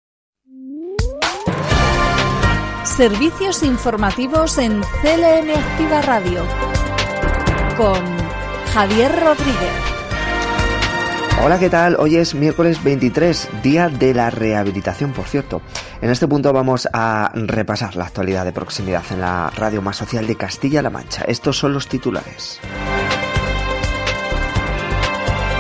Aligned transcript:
Servicios 2.84 3.62
informativos 3.62 4.58
en 4.58 4.82
CLN 4.82 5.52
Activa 5.52 6.02
Radio 6.08 6.44
con 7.78 8.04
Javier 8.74 9.12
Rodríguez. 9.22 9.93
Hola, 11.42 11.60
¿qué 11.60 11.70
tal? 11.70 11.98
Hoy 12.00 12.16
es 12.16 12.36
miércoles 12.36 12.82
23, 12.84 13.50
día 13.64 13.90
de 13.90 14.14
la 14.14 14.30
rehabilitación, 14.30 15.12
por 15.12 15.26
cierto. 15.26 15.62
En 16.02 16.10
este 16.10 16.28
punto 16.28 16.54
vamos 16.54 16.88
a 16.94 17.32
repasar 17.34 17.96
la 17.96 18.06
actualidad 18.06 18.46
de 18.46 18.54
proximidad 18.54 19.04
en 19.12 19.22
la 19.22 19.50
radio 19.50 19.82
más 19.82 19.98
social 19.98 20.26
de 20.26 20.36
Castilla-La 20.36 20.90
Mancha. 20.90 21.24
Estos 21.28 21.58
son 21.58 21.74
los 21.74 21.88
titulares. 21.88 22.60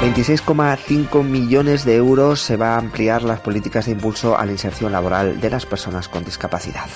26,5 0.03 1.23
millones 1.23 1.85
de 1.85 1.95
euros 1.95 2.41
se 2.41 2.58
va 2.58 2.75
a 2.75 2.77
ampliar 2.77 3.23
las 3.23 3.39
políticas 3.39 3.85
de 3.85 3.94
impulso 3.94 4.38
a 4.38 4.45
la 4.45 4.52
inserción 4.52 4.91
laboral 4.91 5.39
de 5.39 5.49
las 5.49 5.66
personas 5.66 6.09
con 6.09 6.25
discapacidad. 6.25 6.88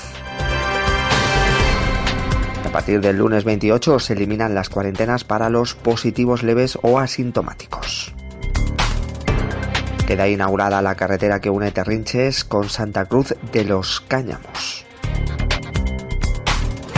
A 2.66 2.70
partir 2.70 3.00
del 3.00 3.18
lunes 3.18 3.46
28 3.46 4.00
se 4.00 4.12
eliminan 4.12 4.54
las 4.54 4.70
cuarentenas 4.70 5.23
para 5.23 5.50
los 5.50 5.73
positivos 5.73 6.44
leves 6.44 6.78
o 6.82 7.00
asintomáticos. 7.00 8.14
Queda 10.08 10.30
inaugurada 10.30 10.82
la 10.82 10.96
carretera 10.96 11.42
que 11.42 11.50
une 11.50 11.70
Terrinches 11.72 12.46
con 12.46 12.70
Santa 12.70 13.04
Cruz 13.04 13.36
de 13.52 13.66
los 13.66 14.00
Cáñamos. 14.00 14.86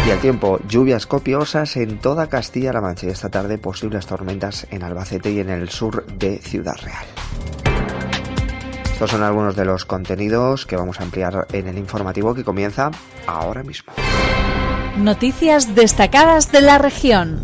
Y 0.06 0.12
al 0.12 0.20
tiempo, 0.20 0.60
lluvias 0.68 1.08
copiosas 1.08 1.76
en 1.76 1.98
toda 1.98 2.30
Castilla-La 2.30 2.82
Mancha 2.82 3.08
y 3.08 3.10
esta 3.10 3.30
tarde 3.30 3.58
posibles 3.58 4.06
tormentas 4.06 4.68
en 4.70 4.84
Albacete 4.84 5.32
y 5.32 5.40
en 5.40 5.50
el 5.50 5.70
sur 5.70 6.06
de 6.06 6.38
Ciudad 6.38 6.76
Real. 6.84 7.06
Estos 8.94 9.10
son 9.10 9.24
algunos 9.24 9.56
de 9.56 9.66
los 9.66 9.86
contenidos 9.86 10.68
que 10.68 10.76
vamos 10.76 11.00
a 11.00 11.04
ampliar 11.04 11.48
en 11.52 11.68
el 11.68 11.80
informativo 11.80 12.36
que 12.36 12.44
comienza 12.44 12.92
ahora 13.26 13.64
mismo. 13.64 13.92
Noticias 15.00 15.74
destacadas 15.74 16.52
de 16.52 16.62
la 16.62 16.78
región. 16.78 17.42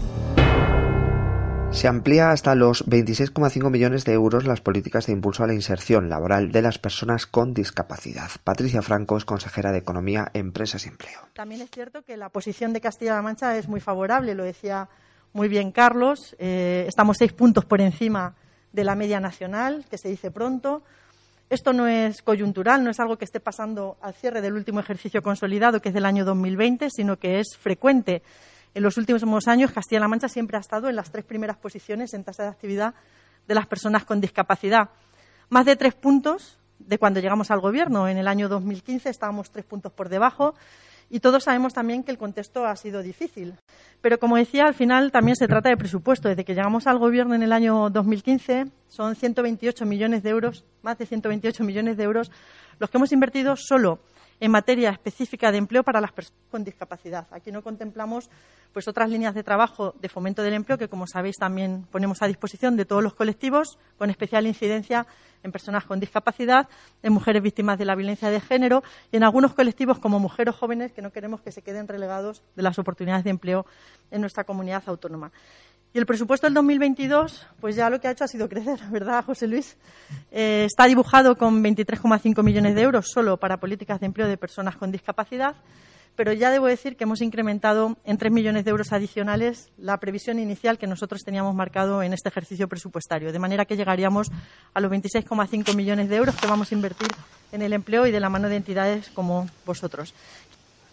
Se 1.75 1.89
amplía 1.89 2.31
hasta 2.31 2.55
los 2.55 2.87
26,5 2.87 3.69
millones 3.69 4.05
de 4.05 4.13
euros 4.13 4.45
las 4.45 4.61
políticas 4.61 5.07
de 5.07 5.11
impulso 5.11 5.43
a 5.43 5.47
la 5.47 5.53
inserción 5.53 6.07
laboral 6.07 6.53
de 6.53 6.61
las 6.61 6.79
personas 6.79 7.27
con 7.27 7.53
discapacidad. 7.53 8.31
Patricia 8.45 8.81
Franco 8.81 9.17
es 9.17 9.25
consejera 9.25 9.73
de 9.73 9.79
Economía, 9.79 10.31
Empresas 10.33 10.85
y 10.85 10.89
Empleo. 10.89 11.19
También 11.33 11.59
es 11.59 11.69
cierto 11.69 12.01
que 12.01 12.15
la 12.15 12.29
posición 12.29 12.71
de 12.71 12.79
Castilla-La 12.79 13.21
Mancha 13.21 13.57
es 13.57 13.67
muy 13.67 13.81
favorable, 13.81 14.35
lo 14.35 14.45
decía 14.45 14.87
muy 15.33 15.49
bien 15.49 15.73
Carlos. 15.73 16.33
Eh, 16.39 16.85
estamos 16.87 17.17
seis 17.19 17.33
puntos 17.33 17.65
por 17.65 17.81
encima 17.81 18.35
de 18.71 18.85
la 18.85 18.95
media 18.95 19.19
nacional, 19.19 19.85
que 19.89 19.97
se 19.97 20.07
dice 20.07 20.31
pronto. 20.31 20.81
Esto 21.49 21.73
no 21.73 21.87
es 21.87 22.21
coyuntural, 22.21 22.85
no 22.85 22.89
es 22.89 23.01
algo 23.01 23.17
que 23.17 23.25
esté 23.25 23.41
pasando 23.41 23.97
al 24.01 24.13
cierre 24.13 24.41
del 24.41 24.53
último 24.53 24.79
ejercicio 24.79 25.21
consolidado, 25.21 25.81
que 25.81 25.89
es 25.89 25.93
del 25.93 26.05
año 26.05 26.23
2020, 26.23 26.89
sino 26.89 27.17
que 27.17 27.39
es 27.39 27.57
frecuente 27.59 28.23
en 28.75 28.83
los 28.83 28.97
últimos 28.97 29.47
años, 29.47 29.71
Castilla-La 29.71 30.09
Mancha 30.09 30.27
siempre 30.27 30.57
ha 30.57 30.59
estado 30.59 30.89
en 30.89 30.97
las 30.97 31.09
tres 31.09 31.23
primeras 31.23 31.55
posiciones 31.55 32.13
en 32.13 32.25
tasa 32.25 32.43
de 32.43 32.49
actividad 32.49 32.93
de 33.47 33.55
las 33.55 33.67
personas 33.67 34.03
con 34.03 34.19
discapacidad. 34.19 34.89
Más 35.49 35.65
de 35.65 35.77
tres 35.77 35.95
puntos 35.95 36.59
de 36.79 36.97
cuando 36.97 37.21
llegamos 37.21 37.51
al 37.51 37.61
Gobierno. 37.61 38.09
En 38.09 38.17
el 38.17 38.27
año 38.27 38.49
2015 38.49 39.09
estábamos 39.09 39.49
tres 39.49 39.63
puntos 39.63 39.93
por 39.93 40.09
debajo 40.09 40.55
y 41.09 41.21
todos 41.21 41.45
sabemos 41.45 41.71
también 41.73 42.03
que 42.03 42.11
el 42.11 42.17
contexto 42.17 42.65
ha 42.65 42.75
sido 42.75 43.01
difícil. 43.01 43.55
Pero, 44.01 44.19
como 44.19 44.35
decía, 44.35 44.63
al 44.65 44.73
final 44.73 45.09
también 45.09 45.37
se 45.37 45.47
trata 45.47 45.69
de 45.69 45.77
presupuesto. 45.77 46.27
Desde 46.27 46.43
que 46.43 46.53
llegamos 46.53 46.85
al 46.85 46.99
Gobierno 46.99 47.33
en 47.33 47.43
el 47.43 47.53
año 47.53 47.89
2015 47.89 48.65
son 48.89 49.15
128 49.15 49.85
millones 49.85 50.21
de 50.21 50.31
euros, 50.31 50.65
más 50.81 50.97
de 50.97 51.05
128 51.05 51.63
millones 51.63 51.95
de 51.95 52.03
euros, 52.03 52.29
los 52.79 52.89
que 52.89 52.97
hemos 52.97 53.13
invertido 53.13 53.55
solo 53.55 53.99
en 54.39 54.51
materia 54.51 54.89
específica 54.89 55.51
de 55.51 55.57
empleo 55.57 55.83
para 55.83 56.01
las 56.01 56.11
personas 56.11 56.39
con 56.51 56.63
discapacidad. 56.63 57.27
Aquí 57.31 57.51
no 57.51 57.61
contemplamos 57.61 58.29
pues 58.73 58.87
otras 58.87 59.09
líneas 59.09 59.33
de 59.33 59.43
trabajo 59.43 59.93
de 60.01 60.09
fomento 60.09 60.43
del 60.43 60.53
empleo 60.53 60.77
que, 60.77 60.89
como 60.89 61.07
sabéis, 61.07 61.37
también 61.37 61.87
ponemos 61.91 62.21
a 62.21 62.27
disposición 62.27 62.75
de 62.75 62.83
todos 62.83 63.01
los 63.01 63.13
colectivos, 63.13 63.77
con 63.97 64.09
especial 64.09 64.47
incidencia 64.47 65.07
en 65.43 65.51
personas 65.51 65.85
con 65.85 65.99
discapacidad, 65.99 66.67
en 67.01 67.13
mujeres 67.13 67.41
víctimas 67.41 67.77
de 67.77 67.85
la 67.85 67.95
violencia 67.95 68.29
de 68.29 68.41
género 68.41 68.83
y 69.11 69.17
en 69.17 69.23
algunos 69.23 69.53
colectivos 69.53 69.99
como 69.99 70.19
mujeres 70.19 70.55
jóvenes 70.55 70.91
que 70.91 71.01
no 71.01 71.11
queremos 71.11 71.41
que 71.41 71.51
se 71.51 71.61
queden 71.61 71.87
relegados 71.87 72.43
de 72.55 72.63
las 72.63 72.77
oportunidades 72.79 73.23
de 73.23 73.29
empleo 73.29 73.65
en 74.11 74.21
nuestra 74.21 74.43
comunidad 74.43 74.83
autónoma. 74.87 75.31
Y 75.95 75.97
el 75.97 76.05
presupuesto 76.05 76.45
del 76.45 76.53
2022, 76.55 77.47
pues 77.61 77.77
ya 77.77 77.89
lo 77.89 78.01
que 78.01 78.09
ha 78.09 78.11
hecho 78.11 78.25
ha 78.25 78.27
sido 78.27 78.49
crecer, 78.49 78.81
¿verdad, 78.91 79.23
José 79.23 79.47
Luis? 79.47 79.77
Eh, 80.29 80.65
está 80.65 80.87
dibujado 80.87 81.37
con 81.37 81.63
23,5 81.63 82.43
millones 82.43 82.75
de 82.75 82.81
euros 82.81 83.05
solo 83.09 83.37
para 83.37 83.61
políticas 83.61 84.01
de 84.01 84.07
empleo 84.07 84.27
de 84.27 84.35
personas 84.35 84.75
con 84.75 84.91
discapacidad, 84.91 85.55
pero 86.17 86.33
ya 86.33 86.51
debo 86.51 86.67
decir 86.67 86.97
que 86.97 87.05
hemos 87.05 87.21
incrementado 87.21 87.95
en 88.03 88.17
3 88.17 88.29
millones 88.29 88.65
de 88.65 88.71
euros 88.71 88.91
adicionales 88.91 89.71
la 89.77 89.97
previsión 89.97 90.37
inicial 90.37 90.77
que 90.77 90.85
nosotros 90.85 91.21
teníamos 91.23 91.55
marcado 91.55 92.03
en 92.03 92.11
este 92.11 92.27
ejercicio 92.27 92.67
presupuestario, 92.67 93.31
de 93.31 93.39
manera 93.39 93.63
que 93.63 93.77
llegaríamos 93.77 94.29
a 94.73 94.81
los 94.81 94.91
26,5 94.91 95.73
millones 95.77 96.09
de 96.09 96.15
euros 96.17 96.35
que 96.35 96.47
vamos 96.47 96.73
a 96.73 96.75
invertir 96.75 97.07
en 97.53 97.61
el 97.61 97.71
empleo 97.71 98.05
y 98.05 98.11
de 98.11 98.19
la 98.19 98.29
mano 98.29 98.49
de 98.49 98.57
entidades 98.57 99.09
como 99.11 99.47
vosotros. 99.65 100.13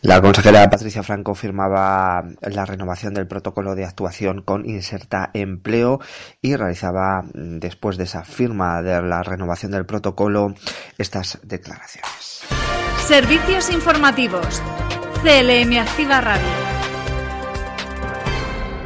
La 0.02 0.20
consejera 0.20 0.68
Patricia 0.68 1.04
Franco 1.04 1.32
firmaba 1.32 2.24
la 2.40 2.64
renovación 2.64 3.14
del 3.14 3.28
protocolo 3.28 3.76
de 3.76 3.84
actuación 3.84 4.42
con 4.42 4.68
Inserta 4.68 5.30
Empleo 5.32 6.00
y 6.40 6.56
realizaba, 6.56 7.22
mm, 7.22 7.60
después 7.60 7.96
de 7.98 8.04
esa 8.04 8.24
firma 8.24 8.82
de 8.82 9.00
la 9.00 9.22
renovación 9.22 9.70
del 9.70 9.86
protocolo, 9.86 10.54
estas 10.98 11.38
declaraciones. 11.44 12.42
Servicios 13.06 13.72
informativos. 13.72 14.60
CLM 15.22 15.78
Activa 15.78 16.20
Radio 16.20 16.72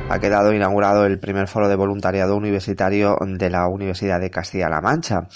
ha 0.09 0.21
quedado 0.21 0.53
inaugurado 0.53 1.05
el 1.05 1.19
primer 1.19 1.49
foro 1.49 1.69
de 1.69 1.75
voluntariado 1.75 2.37
universitario 2.37 3.17
de 3.21 3.51
la 3.51 3.67
Universidad 3.67 4.21
de 4.21 4.31
Castilla-La 4.31 4.81
Mancha. 4.81 5.27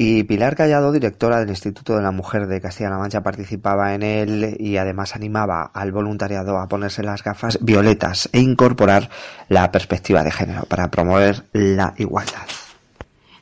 Y 0.00 0.22
Pilar 0.22 0.54
Callado, 0.54 0.92
directora 0.92 1.40
del 1.40 1.48
Instituto 1.48 1.96
de 1.96 2.02
la 2.02 2.12
Mujer 2.12 2.46
de 2.46 2.60
Castilla-La 2.60 2.98
Mancha, 2.98 3.24
participaba 3.24 3.96
en 3.96 4.04
él 4.04 4.56
y 4.60 4.76
además 4.76 5.16
animaba 5.16 5.72
al 5.74 5.90
voluntariado 5.90 6.56
a 6.56 6.68
ponerse 6.68 7.02
las 7.02 7.24
gafas 7.24 7.58
violetas 7.60 8.30
e 8.32 8.38
incorporar 8.38 9.10
la 9.48 9.72
perspectiva 9.72 10.22
de 10.22 10.30
género 10.30 10.66
para 10.66 10.88
promover 10.88 11.46
la 11.52 11.94
igualdad. 11.98 12.46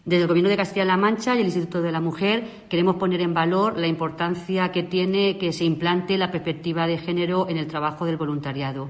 Desde 0.06 0.22
el 0.22 0.28
Gobierno 0.28 0.49
de 0.49 0.56
Castilla-La 0.56 0.97
Mancha 0.97 1.37
y 1.37 1.41
el 1.41 1.44
Instituto 1.44 1.83
de 1.83 1.93
la 1.93 2.00
Mujer 2.00 2.44
queremos 2.71 2.97
poner 2.97 3.21
en 3.21 3.34
valor 3.34 3.77
la 3.77 3.87
importancia 3.87 4.73
que 4.73 4.83
tiene 4.83 5.37
que 5.37 5.53
se 5.53 5.65
implante 5.65 6.17
la 6.17 6.31
perspectiva 6.31 6.87
de 6.87 6.97
género 6.97 7.50
en 7.50 7.59
el 7.59 7.67
trabajo 7.67 8.06
del 8.06 8.17
voluntariado 8.17 8.88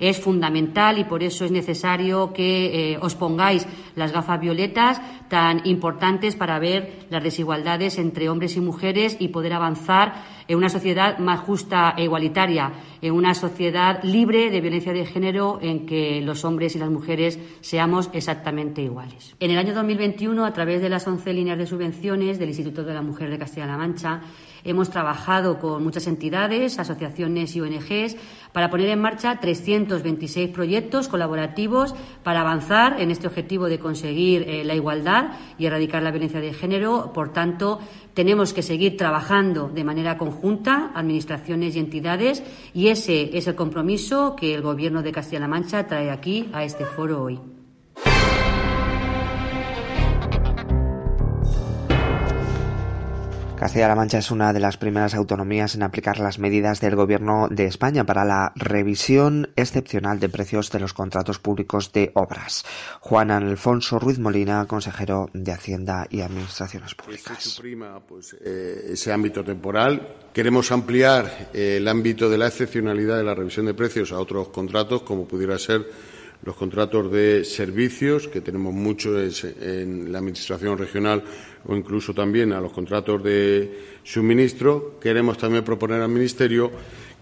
es 0.00 0.20
fundamental 0.20 0.98
y 0.98 1.04
por 1.04 1.22
eso 1.22 1.44
es 1.44 1.50
necesario 1.50 2.32
que 2.32 2.92
eh, 2.92 2.98
os 3.00 3.14
pongáis 3.14 3.66
las 3.96 4.12
gafas 4.12 4.40
violetas 4.40 5.00
tan 5.28 5.66
importantes 5.66 6.36
para 6.36 6.58
ver 6.58 7.06
las 7.10 7.22
desigualdades 7.22 7.98
entre 7.98 8.28
hombres 8.28 8.56
y 8.56 8.60
mujeres 8.60 9.16
y 9.18 9.28
poder 9.28 9.52
avanzar 9.52 10.14
en 10.48 10.56
una 10.56 10.70
sociedad 10.70 11.18
más 11.18 11.40
justa 11.40 11.94
e 11.96 12.04
igualitaria, 12.04 12.72
en 13.02 13.12
una 13.12 13.34
sociedad 13.34 14.02
libre 14.02 14.50
de 14.50 14.60
violencia 14.62 14.92
de 14.94 15.04
género 15.04 15.58
en 15.60 15.84
que 15.84 16.22
los 16.22 16.44
hombres 16.44 16.74
y 16.74 16.78
las 16.78 16.90
mujeres 16.90 17.38
seamos 17.60 18.08
exactamente 18.14 18.80
iguales. 18.80 19.36
En 19.40 19.50
el 19.50 19.58
año 19.58 19.74
2021, 19.74 20.44
a 20.44 20.52
través 20.52 20.80
de 20.80 20.88
las 20.88 21.06
11 21.06 21.32
líneas 21.34 21.58
de 21.58 21.66
subvenciones 21.66 22.38
del 22.38 22.48
Instituto 22.48 22.82
de 22.82 22.94
la 22.94 23.02
Mujer 23.02 23.30
de 23.30 23.38
Castilla-La 23.38 23.76
Mancha, 23.76 24.22
Hemos 24.64 24.90
trabajado 24.90 25.58
con 25.58 25.82
muchas 25.82 26.06
entidades, 26.06 26.78
asociaciones 26.78 27.54
y 27.54 27.60
ONGs 27.60 28.16
para 28.52 28.70
poner 28.70 28.88
en 28.88 29.00
marcha 29.00 29.38
326 29.40 30.50
proyectos 30.50 31.08
colaborativos 31.08 31.94
para 32.22 32.40
avanzar 32.40 33.00
en 33.00 33.10
este 33.10 33.26
objetivo 33.26 33.66
de 33.66 33.78
conseguir 33.78 34.42
eh, 34.42 34.64
la 34.64 34.74
igualdad 34.74 35.32
y 35.58 35.66
erradicar 35.66 36.02
la 36.02 36.10
violencia 36.10 36.40
de 36.40 36.52
género. 36.52 37.12
Por 37.12 37.32
tanto, 37.32 37.80
tenemos 38.14 38.52
que 38.52 38.62
seguir 38.62 38.96
trabajando 38.96 39.68
de 39.68 39.84
manera 39.84 40.18
conjunta, 40.18 40.90
administraciones 40.94 41.76
y 41.76 41.78
entidades, 41.78 42.42
y 42.74 42.88
ese 42.88 43.36
es 43.36 43.46
el 43.46 43.54
compromiso 43.54 44.34
que 44.36 44.54
el 44.54 44.62
Gobierno 44.62 45.02
de 45.02 45.12
Castilla-La 45.12 45.48
Mancha 45.48 45.86
trae 45.86 46.10
aquí 46.10 46.48
a 46.52 46.64
este 46.64 46.84
foro 46.84 47.22
hoy. 47.22 47.57
Castilla-La 53.58 53.96
Mancha 53.96 54.18
es 54.18 54.30
una 54.30 54.52
de 54.52 54.60
las 54.60 54.76
primeras 54.76 55.14
autonomías 55.14 55.74
en 55.74 55.82
aplicar 55.82 56.20
las 56.20 56.38
medidas 56.38 56.80
del 56.80 56.94
Gobierno 56.94 57.48
de 57.50 57.66
España 57.66 58.04
para 58.04 58.24
la 58.24 58.52
revisión 58.54 59.50
excepcional 59.56 60.20
de 60.20 60.28
precios 60.28 60.70
de 60.70 60.78
los 60.78 60.94
contratos 60.94 61.40
públicos 61.40 61.92
de 61.92 62.12
obras. 62.14 62.64
Juan 63.00 63.32
Alfonso 63.32 63.98
Ruiz 63.98 64.20
Molina, 64.20 64.64
consejero 64.66 65.28
de 65.32 65.50
Hacienda 65.50 66.06
y 66.08 66.20
Administraciones 66.20 66.94
Públicas. 66.94 67.42
Se 67.42 67.50
suprima 67.50 67.98
pues, 67.98 68.36
eh, 68.44 68.90
ese 68.92 69.12
ámbito 69.12 69.42
temporal. 69.42 70.06
Queremos 70.32 70.70
ampliar 70.70 71.48
eh, 71.52 71.78
el 71.78 71.88
ámbito 71.88 72.30
de 72.30 72.38
la 72.38 72.46
excepcionalidad 72.46 73.16
de 73.16 73.24
la 73.24 73.34
revisión 73.34 73.66
de 73.66 73.74
precios 73.74 74.12
a 74.12 74.20
otros 74.20 74.50
contratos, 74.50 75.02
como 75.02 75.26
pudiera 75.26 75.58
ser 75.58 75.84
los 76.42 76.56
contratos 76.56 77.10
de 77.10 77.44
servicios, 77.44 78.28
que 78.28 78.40
tenemos 78.40 78.72
muchos 78.72 79.44
en 79.44 80.12
la 80.12 80.18
Administración 80.18 80.78
regional 80.78 81.22
o 81.66 81.74
incluso 81.74 82.14
también 82.14 82.52
a 82.52 82.60
los 82.60 82.72
contratos 82.72 83.22
de 83.22 83.98
suministro. 84.02 84.98
Queremos 85.00 85.36
también 85.36 85.64
proponer 85.64 86.00
al 86.00 86.08
Ministerio 86.08 86.70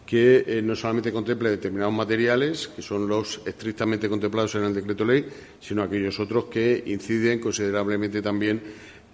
que 0.07 0.45
eh, 0.47 0.63
no 0.63 0.77
solamente 0.77 1.13
contemple 1.13 1.51
determinados 1.51 1.93
materiales, 1.93 2.69
que 2.69 2.81
son 2.81 3.09
los 3.09 3.41
estrictamente 3.45 4.09
contemplados 4.09 4.55
en 4.55 4.65
el 4.65 4.75
decreto 4.75 5.05
ley, 5.05 5.27
sino 5.61 5.83
aquellos 5.83 6.21
otros 6.21 6.45
que 6.45 6.85
inciden 6.87 7.41
considerablemente 7.41 8.23
también 8.23 8.63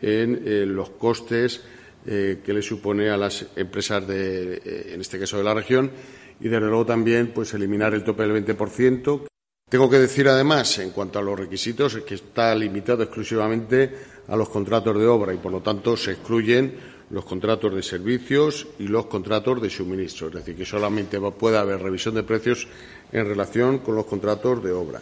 en 0.02 0.42
eh, 0.44 0.66
los 0.66 0.90
costes 0.90 1.62
eh, 2.04 2.40
que 2.44 2.52
le 2.52 2.60
supone 2.60 3.08
a 3.08 3.16
las 3.16 3.46
empresas, 3.56 4.06
de, 4.06 4.92
en 4.92 5.00
este 5.00 5.18
caso 5.18 5.38
de 5.38 5.44
la 5.44 5.54
región, 5.54 5.90
y 6.40 6.48
desde 6.48 6.66
luego 6.66 6.84
también 6.84 7.28
pues 7.32 7.54
eliminar 7.54 7.94
el 7.94 8.04
tope 8.04 8.26
del 8.26 8.44
20%. 8.44 9.31
Tengo 9.72 9.88
que 9.88 9.98
decir 9.98 10.28
además, 10.28 10.78
en 10.80 10.90
cuanto 10.90 11.18
a 11.18 11.22
los 11.22 11.38
requisitos, 11.38 11.96
que 12.06 12.16
está 12.16 12.54
limitado 12.54 13.04
exclusivamente 13.04 13.90
a 14.28 14.36
los 14.36 14.50
contratos 14.50 14.98
de 14.98 15.06
obra 15.06 15.32
y, 15.32 15.38
por 15.38 15.50
lo 15.50 15.62
tanto, 15.62 15.96
se 15.96 16.12
excluyen 16.12 16.74
los 17.08 17.24
contratos 17.24 17.74
de 17.74 17.82
servicios 17.82 18.66
y 18.78 18.88
los 18.88 19.06
contratos 19.06 19.62
de 19.62 19.70
suministro. 19.70 20.28
Es 20.28 20.34
decir, 20.34 20.56
que 20.56 20.66
solamente 20.66 21.18
puede 21.18 21.56
haber 21.56 21.80
revisión 21.80 22.14
de 22.14 22.22
precios 22.22 22.68
en 23.12 23.24
relación 23.24 23.78
con 23.78 23.94
los 23.94 24.04
contratos 24.04 24.62
de 24.62 24.72
obra. 24.72 25.00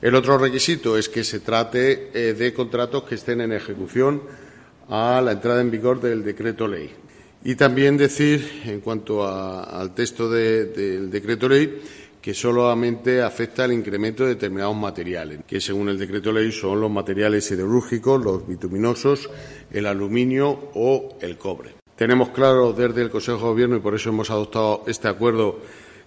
El 0.00 0.16
otro 0.16 0.36
requisito 0.36 0.98
es 0.98 1.08
que 1.08 1.22
se 1.22 1.38
trate 1.38 2.10
eh, 2.12 2.34
de 2.34 2.52
contratos 2.52 3.04
que 3.04 3.14
estén 3.14 3.40
en 3.40 3.52
ejecución 3.52 4.20
a 4.88 5.22
la 5.24 5.30
entrada 5.30 5.60
en 5.60 5.70
vigor 5.70 6.00
del 6.00 6.24
decreto 6.24 6.66
ley. 6.66 6.90
Y 7.44 7.54
también 7.54 7.96
decir, 7.96 8.62
en 8.66 8.80
cuanto 8.80 9.26
al 9.26 9.94
texto 9.94 10.28
del 10.28 11.08
decreto 11.08 11.48
ley, 11.48 11.80
que 12.22 12.32
solamente 12.34 13.20
afecta 13.20 13.64
al 13.64 13.72
incremento 13.72 14.22
de 14.22 14.30
determinados 14.30 14.76
materiales, 14.76 15.40
que 15.44 15.60
según 15.60 15.88
el 15.88 15.98
decreto 15.98 16.32
ley 16.32 16.52
son 16.52 16.80
los 16.80 16.90
materiales 16.90 17.44
siderúrgicos, 17.44 18.24
los 18.24 18.46
bituminosos, 18.46 19.28
el 19.72 19.86
aluminio 19.86 20.70
o 20.74 21.18
el 21.20 21.36
cobre. 21.36 21.74
Tenemos 21.96 22.30
claro 22.30 22.72
desde 22.72 23.02
el 23.02 23.10
Consejo 23.10 23.38
de 23.38 23.44
Gobierno, 23.44 23.76
y 23.76 23.80
por 23.80 23.96
eso 23.96 24.10
hemos 24.10 24.30
adoptado 24.30 24.84
este 24.86 25.08
acuerdo, 25.08 25.58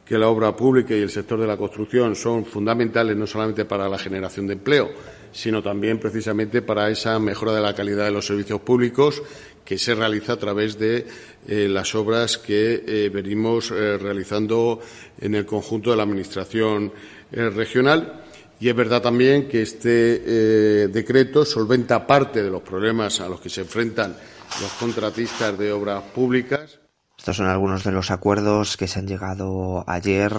que 0.05 0.19
la 0.19 0.29
obra 0.29 0.55
pública 0.55 0.95
y 0.95 1.01
el 1.01 1.09
sector 1.09 1.39
de 1.39 1.47
la 1.47 1.57
construcción 1.57 2.15
son 2.15 2.45
fundamentales 2.45 3.17
no 3.17 3.25
solamente 3.25 3.65
para 3.65 3.89
la 3.89 3.97
generación 3.97 4.45
de 4.45 4.53
empleo, 4.53 4.91
sino 5.31 5.63
también 5.63 5.99
precisamente 5.99 6.61
para 6.61 6.89
esa 6.89 7.19
mejora 7.19 7.53
de 7.53 7.61
la 7.61 7.73
calidad 7.73 8.05
de 8.05 8.11
los 8.11 8.27
servicios 8.27 8.61
públicos 8.61 9.21
que 9.65 9.79
se 9.79 9.95
realiza 9.95 10.33
a 10.33 10.37
través 10.37 10.77
de 10.77 11.07
eh, 11.47 11.67
las 11.67 11.95
obras 11.95 12.37
que 12.37 12.83
eh, 12.85 13.09
venimos 13.11 13.71
eh, 13.71 13.97
realizando 13.97 14.79
en 15.19 15.33
el 15.33 15.45
conjunto 15.45 15.89
de 15.89 15.97
la 15.97 16.03
Administración 16.03 16.93
regional. 17.31 18.21
Y 18.59 18.69
es 18.69 18.75
verdad 18.75 19.01
también 19.01 19.49
que 19.49 19.63
este 19.63 20.87
decreto 20.87 21.43
solventa 21.43 22.07
parte 22.07 22.41
de 22.41 22.49
los 22.49 22.61
problemas 22.61 23.19
a 23.19 23.27
los 23.27 23.41
que 23.41 23.49
se 23.49 23.61
enfrentan 23.61 24.15
los 24.61 24.71
contratistas 24.73 25.57
de 25.57 25.73
obras 25.73 26.03
públicas. 26.13 26.79
Estos 27.25 27.37
son 27.37 27.47
algunos 27.47 27.83
de 27.83 27.91
los 27.91 28.11
acuerdos 28.11 28.77
que 28.77 28.87
se 28.87 28.99
han 28.99 29.07
llegado 29.07 29.83
ayer 29.87 30.31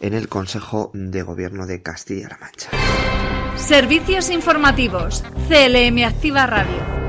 en 0.00 0.14
el 0.14 0.28
Consejo 0.28 0.92
de 0.94 1.22
Gobierno 1.22 1.66
de 1.66 1.82
Castilla-La 1.82 2.38
Mancha. 2.40 2.70
Servicios 3.56 4.30
informativos. 4.30 5.24
CLM 5.48 6.04
Activa 6.04 6.46
Radio. 6.46 6.99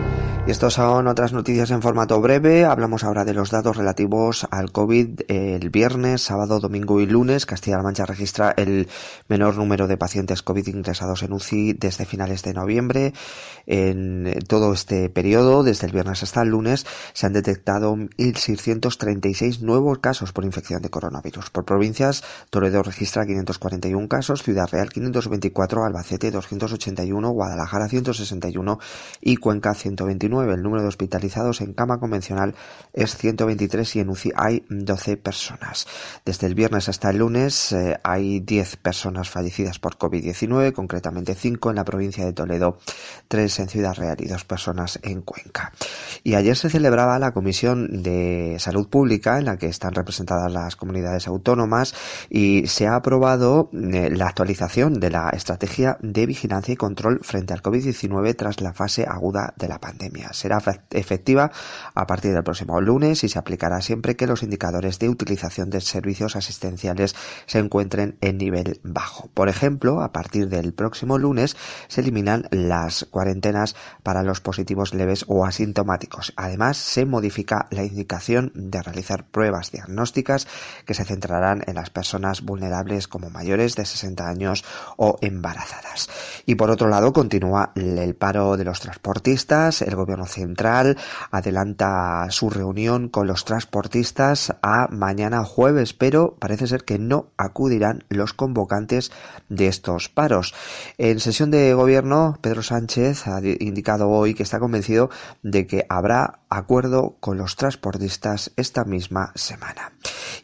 Y 0.48 0.50
estos 0.50 0.74
son 0.74 1.06
otras 1.06 1.34
noticias 1.34 1.70
en 1.70 1.84
formato 1.84 2.20
breve. 2.20 2.66
Hablamos 2.66 3.04
ahora 3.04 3.26
de 3.26 3.36
los 3.36 3.52
datos 3.52 3.78
relativos 3.78 4.48
al 4.50 4.72
COVID. 4.72 5.22
El 5.28 5.70
viernes, 5.70 6.24
sábado, 6.24 6.60
domingo 6.60 7.00
y 7.00 7.06
lunes, 7.06 7.46
Castilla-La 7.46 7.84
Mancha 7.84 8.08
registra 8.08 8.52
el 8.58 8.90
menor 9.28 9.56
número 9.58 9.88
de 9.88 9.98
pacientes 9.98 10.42
COVID 10.42 10.66
ingresados 10.66 11.22
en 11.22 11.34
UCI 11.34 11.74
desde 11.74 12.06
finales 12.06 12.42
de 12.42 12.54
noviembre. 12.54 13.14
En 13.68 14.34
todo 14.48 14.74
este 14.74 15.10
periodo, 15.10 15.62
desde 15.62 15.86
el 15.86 15.94
viernes 15.94 16.24
hasta 16.24 16.42
el 16.42 16.50
lunes, 16.50 16.88
se 17.14 17.28
han 17.28 17.34
detectado 17.34 17.96
1.636 17.96 19.62
nuevos 19.62 20.00
casos 20.00 20.34
por 20.34 20.44
infección 20.44 20.82
de 20.82 20.90
coronavirus. 20.90 21.52
Por 21.52 21.66
provincias, 21.66 22.24
Toledo 22.50 22.82
registra 22.82 23.28
541 23.28 24.08
casos, 24.08 24.42
Ciudad 24.42 24.68
Real 24.72 24.90
524, 24.90 25.86
Albacete 25.86 26.32
281, 26.32 27.30
Guadalajara 27.30 27.88
161 27.88 28.80
y 29.22 29.38
Cuenca 29.38 29.76
129 29.76 30.31
el 30.40 30.64
número 30.64 30.82
de 30.82 30.88
hospitalizados 30.88 31.60
en 31.62 31.74
cama 31.74 32.00
convencional 32.00 32.56
es 32.94 33.18
123 33.18 33.96
y 33.96 34.00
en 34.00 34.10
UCI 34.10 34.32
hay 34.36 34.66
12 34.70 35.18
personas. 35.18 35.88
Desde 36.26 36.48
el 36.48 36.56
viernes 36.56 36.88
hasta 36.88 37.10
el 37.10 37.18
lunes 37.18 37.74
eh, 37.74 38.00
hay 38.04 38.40
10 38.40 38.78
personas 38.78 39.30
fallecidas 39.30 39.80
por 39.80 39.98
COVID-19, 39.98 40.72
concretamente 40.74 41.36
5 41.36 41.70
en 41.70 41.76
la 41.76 41.84
provincia 41.84 42.26
de 42.26 42.34
Toledo, 42.34 42.78
3 43.28 43.60
en 43.60 43.70
Ciudad 43.70 43.96
Real 43.96 44.18
y 44.20 44.28
2 44.28 44.46
personas 44.46 45.00
en 45.04 45.22
Cuenca. 45.22 45.74
Y 46.24 46.36
ayer 46.36 46.56
se 46.56 46.70
celebraba 46.70 47.20
la 47.20 47.34
Comisión 47.34 48.04
de 48.04 48.56
Salud 48.60 48.88
Pública 48.88 49.38
en 49.38 49.46
la 49.46 49.58
que 49.58 49.68
están 49.68 49.94
representadas 49.94 50.52
las 50.52 50.76
comunidades 50.76 51.28
autónomas 51.28 51.94
y 52.30 52.68
se 52.68 52.88
ha 52.88 52.96
aprobado 52.96 53.70
eh, 53.74 54.10
la 54.12 54.28
actualización 54.28 55.00
de 55.00 55.10
la 55.10 55.30
estrategia 55.30 55.98
de 56.02 56.26
vigilancia 56.26 56.74
y 56.74 56.78
control 56.78 57.20
frente 57.24 57.54
al 57.54 57.62
COVID-19 57.62 58.36
tras 58.36 58.62
la 58.62 58.74
fase 58.74 59.06
aguda 59.08 59.54
de 59.58 59.68
la 59.68 59.80
pandemia. 59.80 60.21
Será 60.32 60.62
efectiva 60.92 61.52
a 61.94 62.08
partir 62.08 62.34
del 62.34 62.44
próximo 62.44 62.80
lunes 62.82 63.24
y 63.24 63.30
se 63.30 63.40
aplicará 63.40 63.82
siempre 63.82 64.16
que 64.16 64.28
los 64.28 64.44
indicadores 64.44 65.00
de 65.00 65.10
utilización 65.10 65.70
de 65.70 65.82
servicios 65.82 66.36
asistenciales 66.36 67.16
se 67.46 67.60
encuentren 67.60 68.18
en 68.22 68.38
nivel 68.38 68.80
bajo. 68.84 69.30
Por 69.34 69.50
ejemplo, 69.50 70.02
a 70.02 70.12
partir 70.12 70.50
del 70.50 70.74
próximo 70.74 71.18
lunes 71.18 71.58
se 71.88 72.02
eliminan 72.02 72.48
las 72.52 73.06
cuarentenas 73.10 73.76
para 74.04 74.24
los 74.24 74.42
positivos 74.42 74.94
leves 74.94 75.26
o 75.28 75.46
asintomáticos. 75.46 76.34
Además, 76.36 76.78
se 76.78 77.06
modifica 77.06 77.68
la 77.72 77.84
indicación 77.84 78.52
de 78.56 78.82
realizar 78.82 79.26
pruebas 79.26 79.72
diagnósticas 79.72 80.48
que 80.86 80.94
se 80.94 81.06
centrarán 81.06 81.64
en 81.68 81.76
las 81.76 81.90
personas 81.90 82.42
vulnerables 82.42 83.08
como 83.08 83.30
mayores 83.30 83.76
de 83.76 83.86
60 83.86 84.28
años 84.28 84.64
o 84.98 85.18
embarazadas. 85.22 86.10
Y 86.46 86.56
por 86.56 86.70
otro 86.70 86.88
lado, 86.90 87.14
continúa 87.14 87.72
el 87.76 88.16
paro 88.16 88.58
de 88.58 88.66
los 88.66 88.80
transportistas. 88.80 89.82
El 89.82 89.96
Gobierno 89.96 90.11
Central 90.26 90.98
adelanta 91.32 92.28
su 92.30 92.50
reunión 92.50 93.10
con 93.10 93.28
los 93.28 93.46
transportistas 93.46 94.54
a 94.62 94.88
mañana 94.90 95.44
jueves, 95.44 95.94
pero 95.94 96.36
parece 96.40 96.68
ser 96.68 96.84
que 96.84 97.00
no 97.00 97.28
acudirán 97.38 98.04
los 98.10 98.34
convocantes 98.34 99.12
de 99.50 99.68
estos 99.68 100.10
paros. 100.10 100.54
En 100.98 101.20
sesión 101.20 101.52
de 101.52 101.74
Gobierno, 101.74 102.38
Pedro 102.42 102.64
Sánchez 102.64 103.28
ha 103.28 103.40
indicado 103.42 104.10
hoy 104.10 104.34
que 104.34 104.44
está 104.44 104.60
convencido 104.60 105.10
de 105.44 105.68
que 105.68 105.86
habrá 105.90 106.40
acuerdo 106.50 107.16
con 107.20 107.38
los 107.38 107.56
transportistas 107.56 108.52
esta 108.58 108.84
misma 108.84 109.32
semana. 109.36 109.94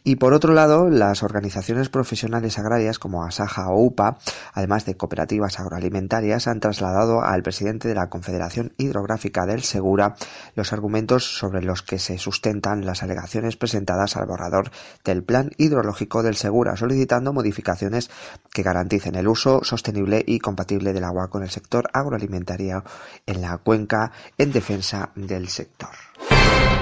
Y 0.04 0.16
por 0.16 0.34
otro 0.34 0.54
lado, 0.54 0.90
las 0.90 1.22
organizaciones 1.24 1.90
profesionales 1.90 2.58
agrarias 2.58 3.00
como 3.00 3.24
Asaja 3.24 3.70
o 3.70 3.84
UPA, 3.84 4.18
además 4.54 4.86
de 4.86 4.96
cooperativas 4.96 5.60
agroalimentarias, 5.60 6.48
han 6.48 6.60
trasladado 6.60 7.22
al 7.22 7.44
presidente 7.44 7.88
de 7.88 7.96
la 7.96 8.10
Confederación 8.10 8.74
Hidrográfica 8.78 9.46
del 9.46 9.57
Segura 9.64 10.16
los 10.56 10.74
argumentos 10.74 11.38
sobre 11.38 11.62
los 11.62 11.84
que 11.84 12.00
se 12.00 12.18
sustentan 12.18 12.86
las 12.86 13.04
alegaciones 13.04 13.58
presentadas 13.58 14.18
al 14.18 14.28
borrador 14.28 14.72
del 15.04 15.24
Plan 15.24 15.52
Hidrológico 15.58 16.24
del 16.24 16.36
Segura, 16.36 16.76
solicitando 16.76 17.34
modificaciones 17.34 18.10
que 18.52 18.64
garanticen 18.64 19.16
el 19.16 19.28
uso 19.28 19.64
sostenible 19.64 20.24
y 20.26 20.40
compatible 20.40 20.94
del 20.94 21.04
agua 21.04 21.30
con 21.30 21.44
el 21.44 21.50
sector 21.50 21.90
agroalimentario 21.94 22.84
en 23.26 23.42
la 23.42 23.58
cuenca 23.58 24.12
en 24.38 24.52
defensa 24.52 25.12
del 25.16 25.48
sector. 25.50 25.90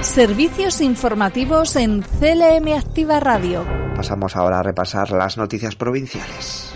Servicios 0.00 0.80
informativos 0.80 1.76
en 1.76 2.02
CLM 2.02 2.76
Activa 2.76 3.20
Radio. 3.20 3.64
Pasamos 3.96 4.36
ahora 4.36 4.60
a 4.60 4.62
repasar 4.62 5.10
las 5.10 5.36
noticias 5.36 5.74
provinciales. 5.74 6.75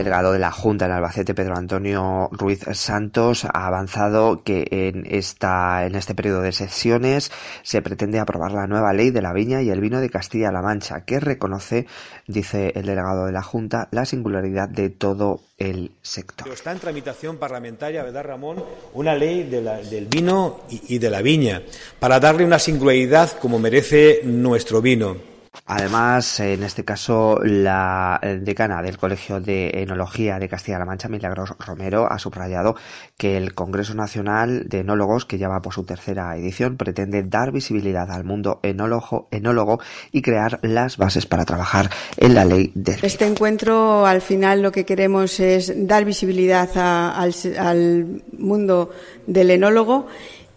delegado 0.00 0.32
de 0.32 0.38
la 0.38 0.50
Junta 0.50 0.86
en 0.86 0.92
Albacete, 0.92 1.34
Pedro 1.34 1.56
Antonio 1.56 2.28
Ruiz 2.32 2.64
Santos, 2.72 3.44
ha 3.44 3.66
avanzado 3.66 4.42
que 4.42 4.66
en 4.70 5.06
esta 5.06 5.84
en 5.84 5.94
este 5.94 6.14
periodo 6.14 6.40
de 6.40 6.52
sesiones 6.52 7.30
se 7.62 7.82
pretende 7.82 8.18
aprobar 8.18 8.52
la 8.52 8.66
nueva 8.66 8.92
ley 8.92 9.10
de 9.10 9.20
la 9.20 9.32
viña 9.32 9.60
y 9.62 9.70
el 9.70 9.80
vino 9.80 10.00
de 10.00 10.08
Castilla-La 10.08 10.62
Mancha, 10.62 11.04
que 11.04 11.20
reconoce, 11.20 11.86
dice 12.26 12.72
el 12.74 12.86
delegado 12.86 13.26
de 13.26 13.32
la 13.32 13.42
Junta, 13.42 13.88
la 13.90 14.06
singularidad 14.06 14.68
de 14.68 14.88
todo 14.88 15.42
el 15.58 15.92
sector. 16.00 16.48
Está 16.48 16.72
en 16.72 16.78
tramitación 16.78 17.36
parlamentaria, 17.36 18.02
¿verdad, 18.02 18.24
Ramón? 18.24 18.64
Una 18.94 19.14
ley 19.14 19.44
del 19.44 20.06
vino 20.06 20.60
y 20.70 20.98
de 20.98 21.10
la 21.10 21.20
viña, 21.20 21.62
para 21.98 22.18
darle 22.18 22.44
una 22.44 22.58
singularidad 22.58 23.30
como 23.38 23.58
merece 23.58 24.22
nuestro 24.24 24.80
vino. 24.80 25.29
Además, 25.66 26.40
en 26.40 26.62
este 26.62 26.84
caso, 26.84 27.38
la 27.42 28.20
decana 28.40 28.82
del 28.82 28.98
Colegio 28.98 29.40
de 29.40 29.82
Enología 29.82 30.38
de 30.38 30.48
Castilla-La 30.48 30.84
Mancha, 30.84 31.08
Milagros 31.08 31.54
Romero, 31.58 32.10
ha 32.10 32.18
subrayado 32.18 32.76
que 33.16 33.36
el 33.36 33.54
Congreso 33.54 33.94
Nacional 33.94 34.68
de 34.68 34.80
Enólogos, 34.80 35.26
que 35.26 35.38
ya 35.38 35.48
va 35.48 35.60
por 35.60 35.74
su 35.74 35.84
tercera 35.84 36.36
edición, 36.36 36.76
pretende 36.76 37.22
dar 37.24 37.52
visibilidad 37.52 38.10
al 38.10 38.24
mundo 38.24 38.60
enólogo, 38.62 39.28
enólogo 39.30 39.80
y 40.12 40.22
crear 40.22 40.60
las 40.62 40.96
bases 40.96 41.26
para 41.26 41.44
trabajar 41.44 41.90
en 42.16 42.34
la 42.34 42.44
ley 42.44 42.72
del 42.74 42.98
Este 43.02 43.26
encuentro, 43.26 44.06
al 44.06 44.20
final, 44.22 44.62
lo 44.62 44.70
que 44.70 44.84
queremos 44.84 45.40
es 45.40 45.72
dar 45.86 46.04
visibilidad 46.04 46.68
al, 46.76 47.34
al 47.58 48.22
mundo 48.38 48.90
del 49.26 49.50
enólogo 49.50 50.06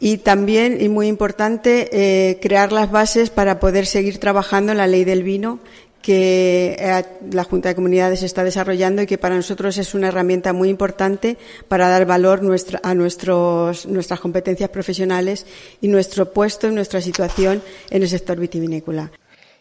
y 0.04 0.18
también, 0.18 0.82
y 0.82 0.90
muy 0.90 1.08
importante, 1.08 1.88
eh, 1.94 2.38
crear 2.42 2.74
las 2.74 2.92
bases 2.92 3.30
para 3.30 3.62
poder 3.62 3.86
seguir 3.86 4.18
trabajando 4.18 4.74
en 4.74 4.80
la 4.80 4.86
ley 4.86 5.06
del 5.06 5.24
vino 5.24 5.60
que 6.02 6.76
eh, 6.78 7.06
la 7.32 7.46
Junta 7.46 7.70
de 7.70 7.76
Comunidades 7.76 8.22
está 8.22 8.44
desarrollando 8.44 9.02
y 9.02 9.08
que 9.08 9.18
para 9.18 9.38
nosotros 9.38 9.78
es 9.78 9.94
una 9.94 10.10
herramienta 10.10 10.52
muy 10.52 10.68
importante 10.68 11.38
para 11.70 11.88
dar 11.88 12.06
valor 12.06 12.42
a 12.84 12.94
nuestras 12.94 14.20
competencias 14.20 14.70
profesionales 14.72 15.46
y 15.80 15.88
nuestro 15.88 16.34
puesto 16.34 16.68
y 16.68 16.74
nuestra 16.74 17.00
situación 17.00 17.64
en 17.90 18.04
el 18.04 18.10
sector 18.10 18.38
vitivinícola 18.38 19.10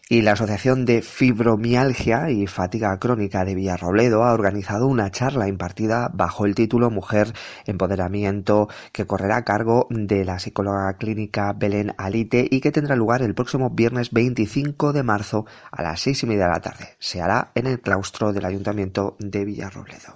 y 0.09 0.21
la 0.21 0.33
Asociación 0.33 0.85
de 0.85 1.01
Fibromialgia 1.01 2.29
y 2.29 2.45
Fatiga 2.47 2.97
Crónica 2.99 3.45
de 3.45 3.55
Villarrobledo 3.55 4.23
ha 4.23 4.33
organizado 4.33 4.87
una 4.87 5.11
charla 5.11 5.47
impartida 5.47 6.09
bajo 6.13 6.45
el 6.45 6.55
título 6.55 6.89
Mujer 6.89 7.33
Empoderamiento 7.65 8.67
que 8.91 9.07
correrá 9.07 9.37
a 9.37 9.45
cargo 9.45 9.87
de 9.89 10.25
la 10.25 10.39
psicóloga 10.39 10.97
clínica 10.97 11.53
Belén 11.53 11.93
Alite 11.97 12.47
y 12.49 12.59
que 12.59 12.71
tendrá 12.71 12.95
lugar 12.95 13.21
el 13.21 13.33
próximo 13.33 13.69
viernes 13.69 14.11
25 14.11 14.93
de 14.93 15.03
marzo 15.03 15.45
a 15.71 15.81
las 15.81 16.01
seis 16.01 16.21
y 16.23 16.25
media 16.25 16.45
de 16.45 16.51
la 16.51 16.61
tarde. 16.61 16.89
Se 16.99 17.21
hará 17.21 17.51
en 17.55 17.67
el 17.67 17.79
claustro 17.79 18.33
del 18.33 18.45
Ayuntamiento 18.45 19.15
de 19.19 19.45
Villarrobledo. 19.45 20.15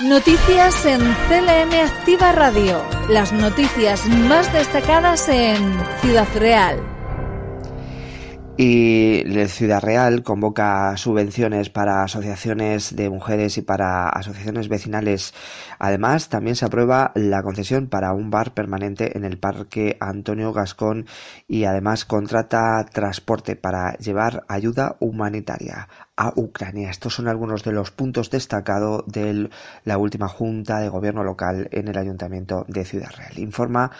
Noticias 0.00 0.86
en 0.86 1.00
CLM 1.00 1.74
Activa 1.84 2.32
Radio. 2.32 2.82
Las 3.08 3.32
noticias 3.32 4.08
más 4.08 4.52
destacadas 4.52 5.28
en 5.28 5.58
Ciudad 6.00 6.26
Real. 6.34 7.01
Y 8.56 9.22
Ciudad 9.48 9.80
Real 9.80 10.22
convoca 10.22 10.96
subvenciones 10.96 11.70
para 11.70 12.02
asociaciones 12.02 12.94
de 12.94 13.08
mujeres 13.08 13.56
y 13.58 13.62
para 13.62 14.08
asociaciones 14.08 14.68
vecinales. 14.68 15.32
Además, 15.84 16.28
también 16.28 16.54
se 16.54 16.64
aprueba 16.64 17.10
la 17.16 17.42
concesión 17.42 17.88
para 17.88 18.12
un 18.12 18.30
bar 18.30 18.54
permanente 18.54 19.18
en 19.18 19.24
el 19.24 19.36
Parque 19.36 19.96
Antonio 19.98 20.52
Gascón 20.52 21.06
y 21.48 21.64
además 21.64 22.04
contrata 22.04 22.86
transporte 22.86 23.56
para 23.56 23.94
llevar 23.94 24.44
ayuda 24.46 24.94
humanitaria 25.00 25.88
a 26.16 26.32
Ucrania. 26.36 26.88
Estos 26.88 27.16
son 27.16 27.26
algunos 27.26 27.64
de 27.64 27.72
los 27.72 27.90
puntos 27.90 28.30
destacados 28.30 29.02
de 29.08 29.50
la 29.82 29.98
última 29.98 30.28
Junta 30.28 30.78
de 30.78 30.88
Gobierno 30.88 31.24
local 31.24 31.66
en 31.72 31.88
el 31.88 31.98
Ayuntamiento 31.98 32.64
de 32.68 32.84
Ciudad 32.84 33.10
Real. 33.16 33.36
Informa 33.40 33.90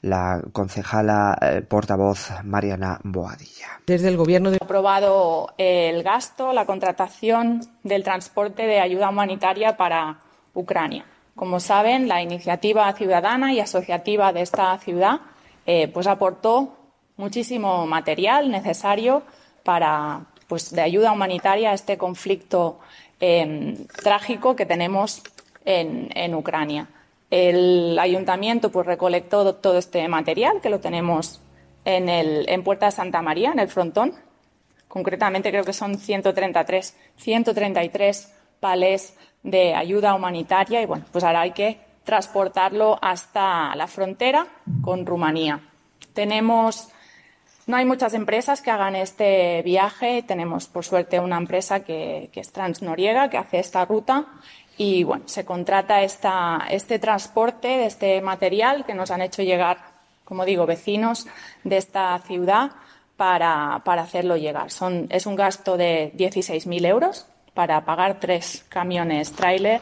la 0.00 0.40
concejala 0.52 1.36
eh, 1.40 1.62
portavoz 1.62 2.30
Mariana 2.44 3.00
Boadilla. 3.02 3.80
Desde 3.84 4.06
el 4.06 4.16
Gobierno 4.16 4.52
de... 4.52 4.58
aprobado 4.62 5.54
el 5.58 6.04
gasto, 6.04 6.52
la 6.52 6.66
contratación 6.66 7.62
del 7.82 8.04
transporte 8.04 8.62
de 8.62 8.78
ayuda 8.78 9.08
humanitaria 9.08 9.76
para 9.76 10.20
Ucrania. 10.54 11.04
Como 11.34 11.60
saben, 11.60 12.08
la 12.08 12.22
iniciativa 12.22 12.92
ciudadana 12.92 13.52
y 13.52 13.60
asociativa 13.60 14.32
de 14.32 14.42
esta 14.42 14.76
ciudad 14.78 15.20
eh, 15.66 15.88
pues 15.88 16.06
aportó 16.06 16.76
muchísimo 17.16 17.86
material 17.86 18.50
necesario 18.50 19.22
para, 19.62 20.26
pues, 20.48 20.70
de 20.70 20.82
ayuda 20.82 21.12
humanitaria 21.12 21.70
a 21.70 21.74
este 21.74 21.96
conflicto 21.96 22.80
em, 23.20 23.86
trágico 24.02 24.56
que 24.56 24.66
tenemos 24.66 25.22
en, 25.64 26.34
Ucrania. 26.34 26.88
El 27.30 27.98
ayuntamiento 27.98 28.70
pues, 28.70 28.86
recolectó 28.86 29.54
todo 29.54 29.78
este 29.78 30.06
material, 30.08 30.60
que 30.60 30.68
lo 30.68 30.80
tenemos 30.80 31.40
en, 31.84 32.08
el, 32.08 32.48
en 32.48 32.64
Puerta 32.64 32.86
de 32.86 32.92
Santa 32.92 33.22
María, 33.22 33.52
en 33.52 33.60
el 33.60 33.68
frontón. 33.68 34.14
Concretamente 34.88 35.50
creo 35.50 35.64
que 35.64 35.72
son 35.72 35.96
133, 35.96 36.96
133 37.16 38.34
palés 38.62 39.18
de 39.42 39.74
ayuda 39.74 40.14
humanitaria 40.14 40.80
y 40.80 40.86
bueno, 40.86 41.04
pues 41.10 41.24
ahora 41.24 41.40
hay 41.40 41.50
que 41.50 41.80
transportarlo 42.04 42.96
hasta 43.02 43.74
la 43.74 43.88
frontera 43.88 44.46
con 44.82 45.04
Rumanía. 45.04 45.60
Tenemos 46.14 46.88
no 47.66 47.76
hay 47.76 47.84
muchas 47.84 48.14
empresas 48.14 48.60
que 48.60 48.70
hagan 48.70 48.96
este 48.96 49.62
viaje. 49.62 50.22
Tenemos, 50.22 50.66
por 50.66 50.84
suerte, 50.84 51.20
una 51.20 51.36
empresa 51.36 51.84
que, 51.84 52.30
es 52.34 52.52
Transnoriega, 52.52 53.30
que 53.30 53.38
hace 53.38 53.58
esta 53.60 53.84
ruta. 53.84 54.26
Y 54.76 55.04
bueno, 55.04 55.24
se 55.26 55.44
contrata 55.44 56.02
esta, 56.02 56.66
este 56.70 56.98
transporte 56.98 57.68
de 57.68 57.86
este 57.86 58.20
material 58.20 58.84
que 58.84 58.94
nos 58.94 59.12
han 59.12 59.22
hecho 59.22 59.42
llegar, 59.42 59.78
como 60.24 60.44
digo, 60.44 60.66
vecinos 60.66 61.26
de 61.62 61.76
esta 61.76 62.18
ciudad 62.26 62.72
para, 63.16 63.76
hacerlo 63.76 64.36
llegar. 64.36 64.72
Son, 64.72 65.06
es 65.10 65.26
un 65.26 65.36
gasto 65.36 65.76
de 65.76 66.12
16.000 66.16 66.86
euros 66.86 67.26
para 67.54 67.84
pagar 67.84 68.18
tres 68.20 68.64
camiones 68.68 69.32
trailer 69.32 69.80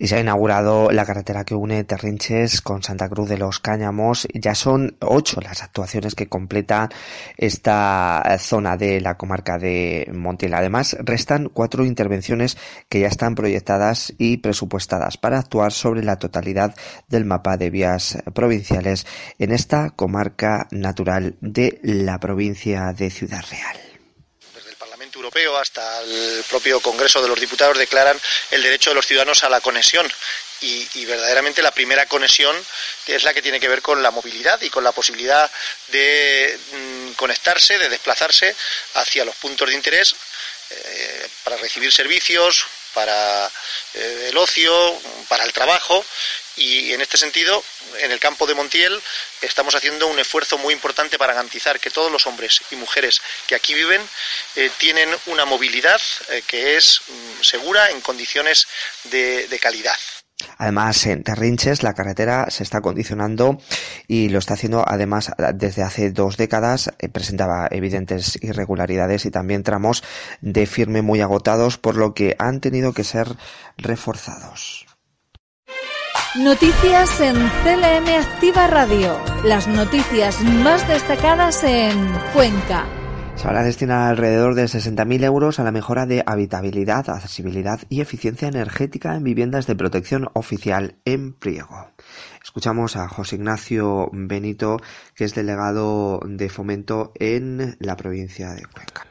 y 0.00 0.06
se 0.06 0.16
ha 0.16 0.20
inaugurado 0.20 0.90
la 0.90 1.04
carretera 1.04 1.44
que 1.44 1.54
une 1.54 1.84
Terrinches 1.84 2.62
con 2.62 2.82
Santa 2.82 3.06
Cruz 3.10 3.28
de 3.28 3.36
los 3.36 3.60
Cáñamos. 3.60 4.26
Ya 4.32 4.54
son 4.54 4.96
ocho 5.00 5.42
las 5.42 5.62
actuaciones 5.62 6.14
que 6.14 6.26
completa 6.26 6.88
esta 7.36 8.24
zona 8.38 8.78
de 8.78 9.02
la 9.02 9.18
comarca 9.18 9.58
de 9.58 10.10
Montiel. 10.10 10.54
Además, 10.54 10.96
restan 11.00 11.50
cuatro 11.52 11.84
intervenciones 11.84 12.56
que 12.88 13.00
ya 13.00 13.08
están 13.08 13.34
proyectadas 13.34 14.14
y 14.16 14.38
presupuestadas 14.38 15.18
para 15.18 15.38
actuar 15.38 15.70
sobre 15.70 16.02
la 16.02 16.16
totalidad 16.16 16.74
del 17.08 17.26
mapa 17.26 17.58
de 17.58 17.68
vías 17.68 18.22
provinciales 18.32 19.06
en 19.38 19.52
esta 19.52 19.90
comarca 19.90 20.66
natural 20.70 21.36
de 21.42 21.78
la 21.82 22.18
provincia 22.18 22.94
de 22.94 23.10
Ciudad 23.10 23.42
Real 23.50 23.89
Europeo 25.30 25.58
hasta 25.58 26.00
el 26.02 26.44
propio 26.48 26.80
Congreso 26.80 27.22
de 27.22 27.28
los 27.28 27.38
Diputados 27.38 27.78
declaran 27.78 28.20
el 28.50 28.62
derecho 28.62 28.90
de 28.90 28.96
los 28.96 29.06
ciudadanos 29.06 29.44
a 29.44 29.48
la 29.48 29.60
conexión. 29.60 30.10
Y, 30.62 31.06
verdaderamente 31.06 31.62
la 31.62 31.70
primera 31.70 32.04
conexión 32.06 32.54
es 33.06 33.22
la 33.22 33.32
que 33.32 33.40
tiene 33.40 33.58
que 33.58 33.68
ver 33.68 33.80
con 33.80 34.02
la 34.02 34.10
movilidad 34.10 34.60
y 34.60 34.68
con 34.68 34.84
la 34.84 34.92
posibilidad 34.92 35.50
de 35.88 36.58
mm, 36.72 37.12
conectarse, 37.12 37.78
de 37.78 37.88
desplazarse 37.88 38.54
hacia 38.94 39.24
los 39.24 39.36
puntos 39.36 39.68
de 39.68 39.74
interés 39.74 40.14
eh, 40.70 41.28
para 41.44 41.56
recibir 41.56 41.90
servicios, 41.90 42.66
para 42.94 43.50
eh, 43.94 44.26
el 44.30 44.36
ocio, 44.36 44.72
para 45.28 45.44
el 45.44 45.52
trabajo 45.52 46.04
y 46.56 46.92
en 46.92 47.00
este 47.00 47.16
sentido, 47.16 47.62
en 47.98 48.12
el 48.12 48.20
campo 48.20 48.46
de 48.46 48.54
Montiel 48.54 49.00
estamos 49.40 49.74
haciendo 49.74 50.08
un 50.08 50.18
esfuerzo 50.18 50.58
muy 50.58 50.74
importante 50.74 51.18
para 51.18 51.32
garantizar 51.32 51.80
que 51.80 51.90
todos 51.90 52.12
los 52.12 52.26
hombres 52.26 52.60
y 52.70 52.76
mujeres 52.76 53.20
que 53.46 53.54
aquí 53.54 53.72
viven 53.72 54.06
eh, 54.56 54.70
tienen 54.78 55.16
una 55.26 55.44
movilidad 55.44 56.00
eh, 56.28 56.42
que 56.46 56.76
es 56.76 57.00
mm, 57.08 57.42
segura 57.42 57.90
en 57.90 58.00
condiciones 58.00 58.66
de, 59.04 59.58
calidad. 59.60 59.98
Además, 60.58 61.06
en 61.06 61.22
Terrinches 61.22 61.82
la 61.82 61.94
carretera 61.94 62.46
se 62.50 62.62
está 62.62 62.80
condicionando 62.80 63.58
y 64.06 64.28
lo 64.28 64.38
está 64.38 64.54
haciendo 64.54 64.84
además 64.86 65.32
desde 65.54 65.82
hace 65.82 66.10
dos 66.10 66.36
décadas. 66.36 66.90
Eh, 66.98 67.08
presentaba 67.08 67.68
evidentes 67.70 68.38
irregularidades 68.42 69.26
y 69.26 69.30
también 69.30 69.62
tramos 69.62 70.02
de 70.40 70.66
firme 70.66 71.02
muy 71.02 71.20
agotados, 71.20 71.78
por 71.78 71.96
lo 71.96 72.14
que 72.14 72.36
han 72.38 72.60
tenido 72.60 72.92
que 72.92 73.04
ser 73.04 73.36
reforzados. 73.76 74.86
Noticias 76.36 77.20
en 77.20 77.34
CLM 77.34 78.08
Activa 78.20 78.68
Radio. 78.68 79.18
Las 79.44 79.66
noticias 79.66 80.40
más 80.42 80.86
destacadas 80.86 81.64
en 81.64 82.12
Cuenca. 82.32 82.99
Se 83.40 83.46
van 83.46 83.56
a 83.56 83.62
destinar 83.62 84.10
alrededor 84.10 84.54
de 84.54 84.64
60.000 84.64 85.24
euros 85.24 85.58
a 85.58 85.64
la 85.64 85.72
mejora 85.72 86.04
de 86.04 86.22
habitabilidad, 86.26 87.08
accesibilidad 87.08 87.80
y 87.88 88.02
eficiencia 88.02 88.48
energética 88.48 89.16
en 89.16 89.24
viviendas 89.24 89.66
de 89.66 89.74
protección 89.74 90.28
oficial 90.34 90.96
en 91.06 91.32
Priego. 91.32 91.88
Escuchamos 92.44 92.96
a 92.96 93.08
José 93.08 93.36
Ignacio 93.36 94.10
Benito, 94.12 94.76
que 95.14 95.24
es 95.24 95.34
delegado 95.34 96.20
de 96.22 96.50
fomento 96.50 97.12
en 97.14 97.78
la 97.80 97.96
provincia 97.96 98.50
de 98.50 98.66
Cuenca. 98.66 99.09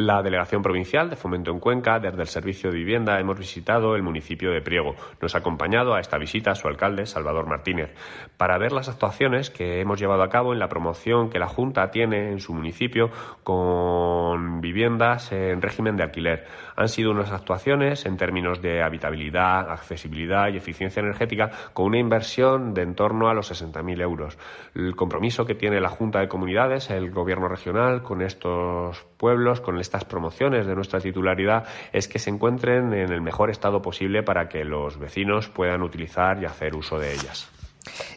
La 0.00 0.22
Delegación 0.22 0.62
Provincial 0.62 1.10
de 1.10 1.16
Fomento 1.16 1.50
en 1.50 1.60
Cuenca, 1.60 1.98
desde 1.98 2.22
el 2.22 2.26
Servicio 2.26 2.70
de 2.70 2.78
Vivienda, 2.78 3.20
hemos 3.20 3.38
visitado 3.38 3.94
el 3.96 4.02
municipio 4.02 4.50
de 4.50 4.62
Priego. 4.62 4.94
Nos 5.20 5.34
ha 5.34 5.38
acompañado 5.38 5.94
a 5.94 6.00
esta 6.00 6.16
visita 6.16 6.54
su 6.54 6.68
alcalde, 6.68 7.04
Salvador 7.04 7.46
Martínez, 7.46 7.92
para 8.38 8.56
ver 8.56 8.72
las 8.72 8.88
actuaciones 8.88 9.50
que 9.50 9.78
hemos 9.78 10.00
llevado 10.00 10.22
a 10.22 10.30
cabo 10.30 10.54
en 10.54 10.58
la 10.58 10.70
promoción 10.70 11.28
que 11.28 11.38
la 11.38 11.48
Junta 11.48 11.90
tiene 11.90 12.30
en 12.30 12.40
su 12.40 12.54
municipio 12.54 13.10
con 13.44 14.62
viviendas 14.62 15.32
en 15.32 15.60
régimen 15.60 15.98
de 15.98 16.04
alquiler. 16.04 16.46
Han 16.76 16.88
sido 16.88 17.10
unas 17.10 17.30
actuaciones 17.30 18.06
en 18.06 18.16
términos 18.16 18.62
de 18.62 18.82
habitabilidad, 18.82 19.70
accesibilidad 19.70 20.48
y 20.48 20.56
eficiencia 20.56 21.00
energética 21.00 21.50
con 21.74 21.84
una 21.84 21.98
inversión 21.98 22.72
de 22.72 22.80
en 22.80 22.94
torno 22.94 23.28
a 23.28 23.34
los 23.34 23.52
60.000 23.52 24.00
euros. 24.00 24.38
El 24.74 24.96
compromiso 24.96 25.44
que 25.44 25.54
tiene 25.54 25.78
la 25.78 25.90
Junta 25.90 26.20
de 26.20 26.28
Comunidades, 26.28 26.88
el 26.88 27.10
Gobierno 27.10 27.48
regional, 27.48 28.02
con 28.02 28.22
estos 28.22 29.04
pueblos, 29.18 29.60
con 29.60 29.76
estas 29.90 30.04
promociones 30.04 30.66
de 30.66 30.76
nuestra 30.76 31.00
titularidad, 31.00 31.64
es 31.92 32.06
que 32.06 32.20
se 32.20 32.30
encuentren 32.30 32.92
en 32.92 33.12
el 33.12 33.20
mejor 33.20 33.50
estado 33.50 33.82
posible 33.82 34.22
para 34.22 34.48
que 34.48 34.64
los 34.64 35.00
vecinos 35.00 35.48
puedan 35.48 35.82
utilizar 35.82 36.40
y 36.40 36.44
hacer 36.44 36.76
uso 36.76 37.00
de 37.00 37.12
ellas 37.12 37.50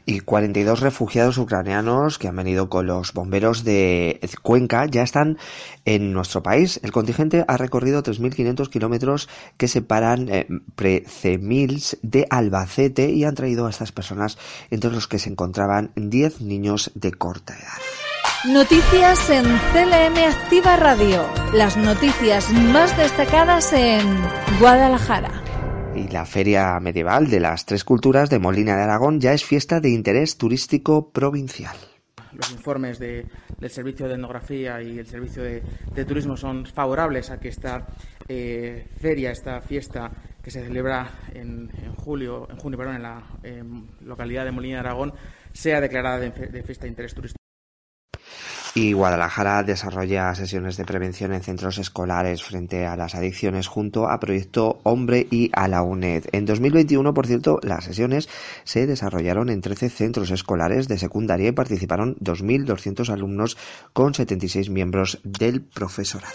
y 0.06 0.20
42 0.20 0.82
refugiados 0.82 1.38
ucranianos 1.38 2.20
que 2.20 2.28
han 2.28 2.36
venido 2.36 2.70
con 2.70 2.86
los 2.86 3.14
bomberos 3.14 3.64
de 3.64 4.20
Cuenca 4.42 4.86
ya 4.86 5.04
están 5.04 5.38
en 5.86 6.12
nuestro 6.12 6.44
país. 6.44 6.80
El 6.84 6.92
contingente 6.92 7.46
ha 7.48 7.58
recorrido 7.58 8.04
3.500 8.04 8.70
kilómetros 8.70 9.30
que 9.58 9.70
separan 9.70 10.30
eh, 10.30 10.48
Precemils 10.76 11.98
de 12.02 12.28
Albacete 12.30 13.10
y 13.10 13.24
han 13.24 13.36
traído 13.36 13.66
a 13.66 13.70
estas 13.70 13.94
personas 13.94 14.38
entre 14.70 14.92
los 14.92 15.08
que 15.08 15.20
se 15.20 15.30
encontraban 15.30 15.92
10 15.96 16.42
niños 16.42 16.92
de 16.94 17.14
corta 17.14 17.54
edad. 17.54 18.03
Noticias 18.46 19.30
en 19.30 19.46
CLM 19.46 20.18
Activa 20.18 20.76
Radio. 20.76 21.26
Las 21.54 21.78
noticias 21.78 22.52
más 22.52 22.96
destacadas 22.98 23.72
en 23.72 24.06
Guadalajara. 24.60 25.32
Y 25.96 26.10
la 26.10 26.26
Feria 26.26 26.78
Medieval 26.82 27.30
de 27.30 27.40
las 27.40 27.66
Tres 27.66 27.86
Culturas 27.86 28.30
de 28.30 28.40
Molina 28.40 28.76
de 28.76 28.82
Aragón 28.82 29.22
ya 29.22 29.32
es 29.32 29.46
fiesta 29.46 29.80
de 29.80 29.92
interés 29.92 30.38
turístico 30.38 31.10
provincial. 31.12 31.74
Los 32.34 32.52
informes 32.52 33.00
del 33.00 33.30
Servicio 33.70 34.10
de 34.10 34.16
Etnografía 34.16 34.82
y 34.82 35.00
el 35.00 35.08
Servicio 35.08 35.42
de, 35.42 35.64
Turismo 36.06 36.36
son 36.36 36.66
favorables 36.66 37.30
a 37.30 37.40
que 37.40 37.48
esta 37.48 37.88
eh, 38.28 38.88
feria, 39.00 39.32
esta 39.32 39.62
fiesta 39.62 40.12
que 40.44 40.52
se 40.52 40.66
celebra 40.66 41.10
en, 41.34 41.72
julio, 41.96 42.50
en 42.50 42.58
junio, 42.58 42.78
perdón, 42.78 42.98
en 42.98 43.04
la 43.04 43.24
localidad 44.02 44.44
de 44.44 44.52
Molina 44.52 44.76
de 44.76 44.80
Aragón, 44.82 45.14
sea 45.54 45.80
declarada 45.80 46.20
de 46.20 46.64
fiesta 46.64 46.84
de 46.84 46.90
interés 46.90 47.14
turístico. 47.14 47.43
Y 48.76 48.94
Guadalajara 48.94 49.62
desarrolla 49.62 50.34
sesiones 50.34 50.78
de 50.78 50.86
prevención 50.86 51.32
en 51.34 51.44
centros 51.44 51.78
escolares 51.78 52.44
frente 52.44 52.88
a 52.88 52.96
las 52.96 53.14
adicciones 53.14 53.68
junto 53.68 54.10
a 54.10 54.20
Proyecto 54.20 54.80
Hombre 54.82 55.28
y 55.30 55.52
a 55.54 55.68
la 55.68 55.84
UNED. 55.84 56.26
En 56.32 56.46
2021, 56.46 57.14
por 57.14 57.28
cierto, 57.28 57.60
las 57.62 57.84
sesiones 57.84 58.30
se 58.64 58.88
desarrollaron 58.88 59.50
en 59.50 59.62
13 59.62 59.90
centros 59.90 60.32
escolares 60.32 60.88
de 60.88 60.98
secundaria 60.98 61.50
y 61.50 61.52
participaron 61.52 62.16
2.200 62.16 63.10
alumnos 63.10 63.58
con 63.94 64.16
76 64.16 64.72
miembros 64.72 65.20
del 65.24 65.62
profesorado. 65.62 66.34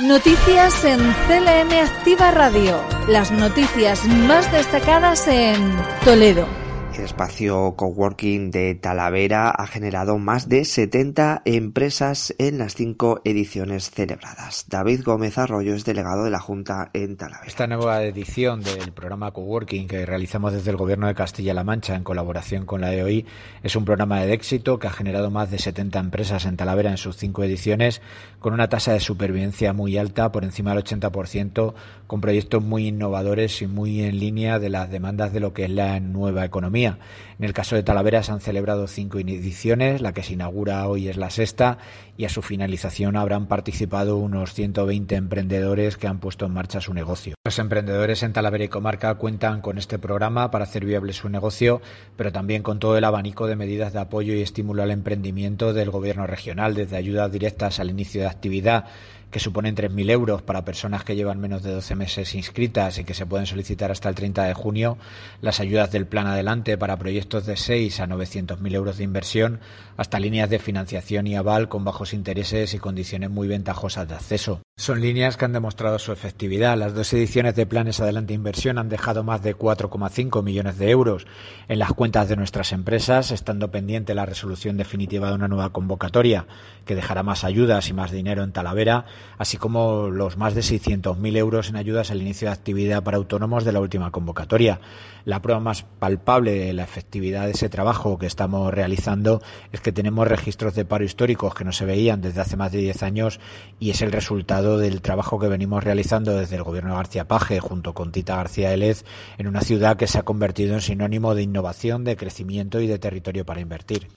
Noticias 0.00 0.84
en 0.86 0.98
CLM 0.98 1.72
Activa 1.84 2.30
Radio. 2.30 2.80
Las 3.08 3.30
noticias 3.30 4.04
más 4.06 4.50
destacadas 4.50 5.28
en 5.28 5.56
Toledo. 6.04 6.63
El 6.94 7.06
espacio 7.06 7.74
coworking 7.76 8.52
de 8.52 8.76
Talavera 8.76 9.50
ha 9.50 9.66
generado 9.66 10.16
más 10.18 10.48
de 10.48 10.64
70 10.64 11.42
empresas 11.44 12.32
en 12.38 12.56
las 12.58 12.76
cinco 12.76 13.20
ediciones 13.24 13.90
celebradas. 13.90 14.66
David 14.68 15.02
Gómez 15.04 15.36
Arroyo 15.36 15.74
es 15.74 15.84
delegado 15.84 16.22
de 16.22 16.30
la 16.30 16.38
Junta 16.38 16.90
en 16.92 17.16
Talavera. 17.16 17.48
Esta 17.48 17.66
nueva 17.66 18.00
edición 18.04 18.62
del 18.62 18.92
programa 18.92 19.32
coworking 19.32 19.88
que 19.88 20.06
realizamos 20.06 20.52
desde 20.52 20.70
el 20.70 20.76
Gobierno 20.76 21.08
de 21.08 21.16
Castilla-La 21.16 21.64
Mancha 21.64 21.96
en 21.96 22.04
colaboración 22.04 22.64
con 22.64 22.80
la 22.80 22.94
EOI 22.94 23.26
es 23.64 23.74
un 23.74 23.84
programa 23.84 24.20
de 24.20 24.32
éxito 24.32 24.78
que 24.78 24.86
ha 24.86 24.92
generado 24.92 25.32
más 25.32 25.50
de 25.50 25.58
70 25.58 25.98
empresas 25.98 26.44
en 26.44 26.56
Talavera 26.56 26.92
en 26.92 26.98
sus 26.98 27.16
cinco 27.16 27.42
ediciones 27.42 28.02
con 28.38 28.52
una 28.52 28.68
tasa 28.68 28.92
de 28.92 29.00
supervivencia 29.00 29.72
muy 29.72 29.98
alta, 29.98 30.30
por 30.30 30.44
encima 30.44 30.72
del 30.72 30.84
80%, 30.84 31.74
con 32.06 32.20
proyectos 32.20 32.62
muy 32.62 32.86
innovadores 32.86 33.62
y 33.62 33.66
muy 33.66 34.02
en 34.02 34.20
línea 34.20 34.60
de 34.60 34.68
las 34.68 34.90
demandas 34.90 35.32
de 35.32 35.40
lo 35.40 35.52
que 35.52 35.64
es 35.64 35.70
la 35.70 35.98
nueva 35.98 36.44
economía 36.44 36.83
en 36.84 37.44
el 37.44 37.52
caso 37.52 37.76
de 37.76 37.82
Talavera 37.82 38.22
se 38.22 38.32
han 38.32 38.40
celebrado 38.40 38.86
cinco 38.86 39.18
ediciones, 39.18 40.00
la 40.00 40.12
que 40.12 40.22
se 40.22 40.34
inaugura 40.34 40.86
hoy 40.88 41.08
es 41.08 41.16
la 41.16 41.30
sexta 41.30 41.78
y 42.16 42.24
a 42.24 42.28
su 42.28 42.42
finalización 42.42 43.16
habrán 43.16 43.46
participado 43.46 44.16
unos 44.16 44.54
120 44.54 45.14
emprendedores 45.16 45.96
que 45.96 46.06
han 46.06 46.20
puesto 46.20 46.46
en 46.46 46.52
marcha 46.52 46.80
su 46.80 46.94
negocio. 46.94 47.34
Los 47.44 47.58
emprendedores 47.58 48.22
en 48.22 48.32
Talavera 48.32 48.64
y 48.64 48.68
Comarca 48.68 49.14
cuentan 49.16 49.60
con 49.60 49.78
este 49.78 49.98
programa 49.98 50.50
para 50.50 50.64
hacer 50.64 50.84
viable 50.84 51.12
su 51.12 51.28
negocio, 51.28 51.82
pero 52.16 52.32
también 52.32 52.62
con 52.62 52.78
todo 52.78 52.96
el 52.96 53.04
abanico 53.04 53.46
de 53.46 53.56
medidas 53.56 53.92
de 53.92 54.00
apoyo 54.00 54.34
y 54.34 54.42
estímulo 54.42 54.82
al 54.82 54.90
emprendimiento 54.90 55.72
del 55.72 55.90
Gobierno 55.90 56.26
regional, 56.26 56.74
desde 56.74 56.96
ayudas 56.96 57.32
directas 57.32 57.80
al 57.80 57.90
inicio 57.90 58.22
de 58.22 58.28
actividad 58.28 58.86
que 59.34 59.40
suponen 59.40 59.74
3.000 59.74 60.12
euros 60.12 60.42
para 60.42 60.64
personas 60.64 61.02
que 61.02 61.16
llevan 61.16 61.40
menos 61.40 61.64
de 61.64 61.72
12 61.72 61.96
meses 61.96 62.36
inscritas 62.36 62.98
y 62.98 63.04
que 63.04 63.14
se 63.14 63.26
pueden 63.26 63.46
solicitar 63.46 63.90
hasta 63.90 64.08
el 64.08 64.14
30 64.14 64.44
de 64.44 64.54
junio, 64.54 64.96
las 65.40 65.58
ayudas 65.58 65.90
del 65.90 66.06
Plan 66.06 66.28
Adelante 66.28 66.78
para 66.78 66.96
proyectos 66.96 67.44
de 67.44 67.56
6 67.56 67.98
a 67.98 68.06
900.000 68.06 68.74
euros 68.76 68.98
de 68.98 69.02
inversión, 69.02 69.58
hasta 69.96 70.20
líneas 70.20 70.50
de 70.50 70.60
financiación 70.60 71.26
y 71.26 71.34
aval 71.34 71.68
con 71.68 71.82
bajos 72.04 72.12
intereses 72.12 72.74
y 72.74 72.78
condiciones 72.78 73.30
muy 73.30 73.48
ventajosas 73.48 74.06
de 74.06 74.14
acceso. 74.14 74.60
Son 74.76 75.00
líneas 75.00 75.38
que 75.38 75.46
han 75.46 75.54
demostrado 75.54 75.98
su 75.98 76.12
efectividad. 76.12 76.76
Las 76.76 76.94
dos 76.94 77.10
ediciones 77.14 77.54
de 77.54 77.64
Planes 77.64 78.00
Adelante 78.00 78.34
Inversión 78.34 78.76
han 78.76 78.90
dejado 78.90 79.24
más 79.24 79.42
de 79.42 79.56
4,5 79.56 80.42
millones 80.42 80.76
de 80.76 80.90
euros 80.90 81.26
en 81.68 81.78
las 81.78 81.94
cuentas 81.94 82.28
de 82.28 82.36
nuestras 82.36 82.72
empresas, 82.72 83.30
estando 83.30 83.70
pendiente 83.70 84.14
la 84.14 84.26
resolución 84.26 84.76
definitiva 84.76 85.28
de 85.28 85.36
una 85.36 85.48
nueva 85.48 85.72
convocatoria 85.72 86.46
que 86.84 86.94
dejará 86.94 87.22
más 87.22 87.42
ayudas 87.42 87.88
y 87.88 87.94
más 87.94 88.10
dinero 88.10 88.42
en 88.42 88.52
Talavera 88.52 89.06
así 89.38 89.56
como 89.56 90.08
los 90.10 90.36
más 90.36 90.54
de 90.54 90.60
600.000 90.60 91.36
euros 91.36 91.68
en 91.68 91.76
ayudas 91.76 92.10
al 92.10 92.22
inicio 92.22 92.48
de 92.48 92.54
actividad 92.54 93.02
para 93.02 93.16
autónomos 93.16 93.64
de 93.64 93.72
la 93.72 93.80
última 93.80 94.10
convocatoria. 94.10 94.80
La 95.24 95.40
prueba 95.40 95.60
más 95.60 95.84
palpable 95.98 96.52
de 96.52 96.72
la 96.72 96.84
efectividad 96.84 97.46
de 97.46 97.52
ese 97.52 97.68
trabajo 97.68 98.18
que 98.18 98.26
estamos 98.26 98.72
realizando 98.72 99.42
es 99.72 99.80
que 99.80 99.92
tenemos 99.92 100.28
registros 100.28 100.74
de 100.74 100.84
paro 100.84 101.04
históricos 101.04 101.54
que 101.54 101.64
no 101.64 101.72
se 101.72 101.86
desde 101.94 102.40
hace 102.40 102.56
más 102.56 102.72
de 102.72 102.78
10 102.78 103.02
años 103.04 103.40
y 103.78 103.90
es 103.90 104.02
el 104.02 104.10
resultado 104.10 104.78
del 104.78 105.00
trabajo 105.00 105.38
que 105.38 105.46
venimos 105.46 105.84
realizando 105.84 106.36
desde 106.36 106.56
el 106.56 106.64
gobierno 106.64 106.90
de 106.90 106.96
García 106.96 107.28
Paje 107.28 107.60
junto 107.60 107.94
con 107.94 108.10
Tita 108.10 108.36
García 108.36 108.72
Elez 108.72 109.04
en 109.38 109.46
una 109.46 109.60
ciudad 109.60 109.96
que 109.96 110.08
se 110.08 110.18
ha 110.18 110.24
convertido 110.24 110.74
en 110.74 110.80
sinónimo 110.80 111.36
de 111.36 111.42
innovación, 111.42 112.02
de 112.02 112.16
crecimiento 112.16 112.80
y 112.80 112.88
de 112.88 112.98
territorio 112.98 113.46
para 113.46 113.60
invertir. 113.60 114.08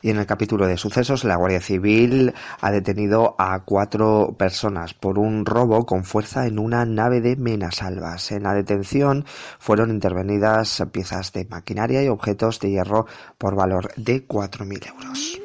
Y 0.00 0.10
en 0.10 0.16
el 0.16 0.26
capítulo 0.26 0.66
de 0.66 0.78
sucesos, 0.78 1.22
la 1.22 1.36
Guardia 1.36 1.60
Civil 1.60 2.34
ha 2.60 2.70
detenido 2.72 3.36
a 3.38 3.60
cuatro 3.60 4.34
personas 4.36 4.94
por 4.94 5.18
un 5.18 5.46
robo 5.46 5.86
con 5.86 6.04
fuerza 6.04 6.46
en 6.46 6.58
una 6.58 6.84
nave 6.84 7.20
de 7.20 7.36
Menasalvas. 7.36 8.32
En 8.32 8.42
la 8.42 8.54
detención 8.54 9.24
fueron 9.60 9.90
intervenidas 9.90 10.82
piezas 10.90 11.32
de 11.32 11.44
maquinaria 11.44 12.02
y 12.02 12.08
objetos 12.08 12.58
de 12.58 12.70
hierro 12.70 13.06
por 13.38 13.54
valor 13.54 13.92
de 13.96 14.26
4.000 14.26 14.88
euros. 14.88 15.40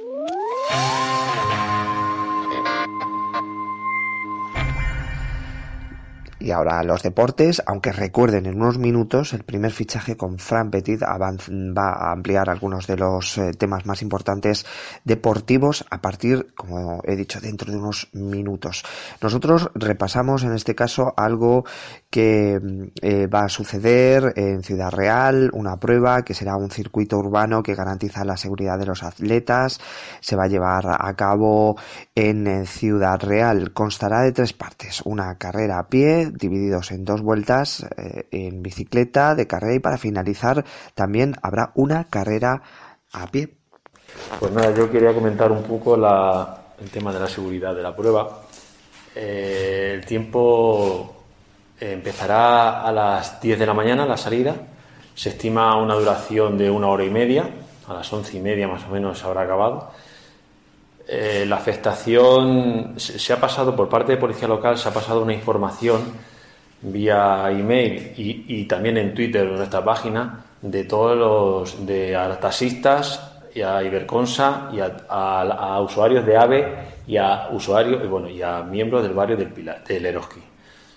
Y 6.48 6.52
ahora 6.52 6.82
los 6.84 7.04
deportes, 7.04 7.62
aunque 7.66 7.92
recuerden 7.92 8.46
en 8.46 8.56
unos 8.56 8.78
minutos, 8.78 9.34
el 9.34 9.44
primer 9.44 9.74
fichaje 9.74 10.16
con 10.16 10.40
Fran 10.40 10.72
Petit 10.72 11.02
va 11.04 11.90
a 11.90 12.12
ampliar 12.14 12.50
algunos 12.50 12.88
de 12.88 12.96
los 12.96 13.38
eh, 13.38 13.52
temas 13.52 13.86
más 13.86 14.02
importantes 14.02 14.66
deportivos 15.04 15.84
a 15.90 16.00
partir, 16.02 16.54
como 16.56 17.02
he 17.04 17.18
dicho, 17.18 17.42
dentro 17.42 17.70
de 17.70 17.78
unos 17.78 18.08
minutos. 18.14 18.86
Nosotros 19.22 19.70
repasamos 19.76 20.44
en 20.44 20.54
este 20.54 20.74
caso 20.74 21.14
algo 21.18 21.66
que 22.10 22.62
eh, 23.02 23.28
va 23.28 23.44
a 23.44 23.50
suceder 23.50 24.32
en 24.38 24.64
Ciudad 24.64 24.92
Real, 24.92 25.50
una 25.52 25.76
prueba 25.76 26.24
que 26.24 26.34
será 26.34 26.56
un 26.56 26.72
circuito 26.72 27.18
urbano 27.18 27.62
que 27.62 27.76
garantiza 27.76 28.24
la 28.24 28.38
seguridad 28.38 28.80
de 28.80 28.86
los 28.86 29.04
atletas. 29.04 29.82
Se 30.22 30.38
va 30.38 30.46
a 30.46 30.48
llevar 30.48 30.86
a 30.98 31.14
cabo 31.16 31.76
en 32.16 32.48
eh, 32.48 32.66
Ciudad 32.66 33.20
Real. 33.20 33.74
Constará 33.74 34.22
de 34.22 34.32
tres 34.32 34.54
partes. 34.54 35.02
Una 35.04 35.36
carrera 35.38 35.80
a 35.80 35.88
pie, 35.90 36.32
divididos 36.38 36.92
en 36.92 37.04
dos 37.04 37.22
vueltas 37.22 37.86
eh, 37.98 38.28
en 38.32 38.62
bicicleta 38.62 39.36
de 39.36 39.48
carrera 39.48 39.76
y 39.76 39.80
para 39.80 39.98
finalizar 39.98 40.64
también 40.96 41.36
habrá 41.42 41.72
una 41.76 42.06
carrera 42.06 42.62
a 43.12 43.28
pie. 43.28 43.58
Pues 44.40 44.52
nada, 44.52 44.74
yo 44.74 44.90
quería 44.90 45.14
comentar 45.14 45.52
un 45.52 45.64
poco 45.64 45.96
el 45.96 46.90
tema 46.90 47.14
de 47.14 47.20
la 47.20 47.28
seguridad 47.28 47.76
de 47.76 47.84
la 47.84 47.96
prueba. 47.96 48.42
Eh, 49.16 49.94
el 49.96 50.06
tiempo 50.06 51.16
empezará 51.80 52.82
a 52.84 52.92
las 52.92 53.42
10 53.42 53.60
de 53.60 53.66
la 53.66 53.74
mañana, 53.74 54.06
la 54.06 54.18
salida. 54.18 54.56
Se 55.16 55.30
estima 55.30 55.76
una 55.82 55.96
duración 55.96 56.58
de 56.58 56.70
una 56.70 56.88
hora 56.88 57.04
y 57.04 57.10
media. 57.10 57.50
A 57.88 57.94
las 57.94 58.12
once 58.12 58.38
y 58.38 58.42
media 58.42 58.68
más 58.68 58.84
o 58.84 58.90
menos 58.90 59.20
se 59.20 59.26
habrá 59.26 59.42
acabado. 59.42 59.92
Eh, 61.08 61.46
la 61.48 61.56
afectación 61.56 62.96
se, 62.98 63.34
ha 63.34 63.40
pasado 63.40 63.76
por 63.76 63.88
parte 63.88 64.12
de 64.12 64.18
policía 64.18 64.48
local, 64.48 64.78
se 64.78 64.90
ha 64.90 64.94
pasado 64.94 65.22
una 65.22 65.34
información 65.34 66.02
vía 66.82 67.50
email 67.50 68.14
y, 68.18 68.46
y 68.48 68.66
también 68.66 68.98
en 68.98 69.16
Twitter 69.16 69.48
en 69.48 69.56
nuestra 69.56 69.84
página 69.84 70.44
de 70.62 70.84
todos 70.84 71.18
los 71.18 71.86
de 71.86 72.16
a 72.16 72.40
taxistas 72.40 73.38
y 73.54 73.62
a 73.62 73.82
Iberconsa 73.84 74.70
y 74.74 74.80
a, 74.80 75.80
usuarios 75.82 76.26
de 76.26 76.38
AVE 76.38 76.76
y 77.08 77.18
a 77.18 77.50
usuarios 77.52 78.04
y 78.04 78.08
bueno 78.08 78.30
y 78.30 78.42
a 78.42 78.62
miembros 78.62 79.04
del 79.04 79.14
barrio 79.14 79.38
del 79.38 79.48
Pilar, 79.48 79.84
del 79.84 80.06
Eroski, 80.06 80.42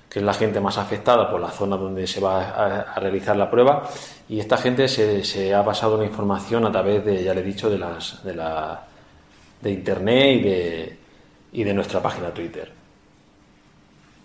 que 0.08 0.18
es 0.18 0.24
la 0.24 0.34
gente 0.34 0.60
más 0.60 0.76
afectada 0.76 1.30
por 1.30 1.40
la 1.40 1.50
zona 1.50 1.76
donde 1.76 2.06
se 2.06 2.20
va 2.20 2.50
a, 2.50 3.00
realizar 3.00 3.36
la 3.36 3.50
prueba. 3.50 3.88
Y 4.28 4.40
esta 4.40 4.56
gente 4.56 4.88
se, 4.88 5.24
se, 5.24 5.54
ha 5.54 5.64
pasado 5.64 5.96
la 5.96 6.04
información 6.04 6.66
a 6.66 6.72
través 6.72 7.04
de 7.04 7.22
ya 7.22 7.32
le 7.32 7.40
he 7.40 7.44
dicho 7.44 7.70
de 7.70 7.78
las 7.78 8.22
de 8.24 8.34
la 8.34 8.82
de 9.60 9.70
internet 9.70 10.36
y 10.36 10.42
de 10.42 11.00
y 11.52 11.64
de 11.64 11.74
nuestra 11.74 12.00
página 12.00 12.30
Twitter. 12.30 12.70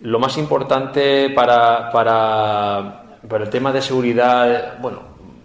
Lo 0.02 0.20
más 0.20 0.38
importante 0.38 1.30
para, 1.30 1.92
para, 1.92 3.04
para 3.28 3.44
el 3.44 3.50
tema 3.50 3.72
de 3.72 3.82
seguridad, 3.82 4.78
bueno, 4.80 5.00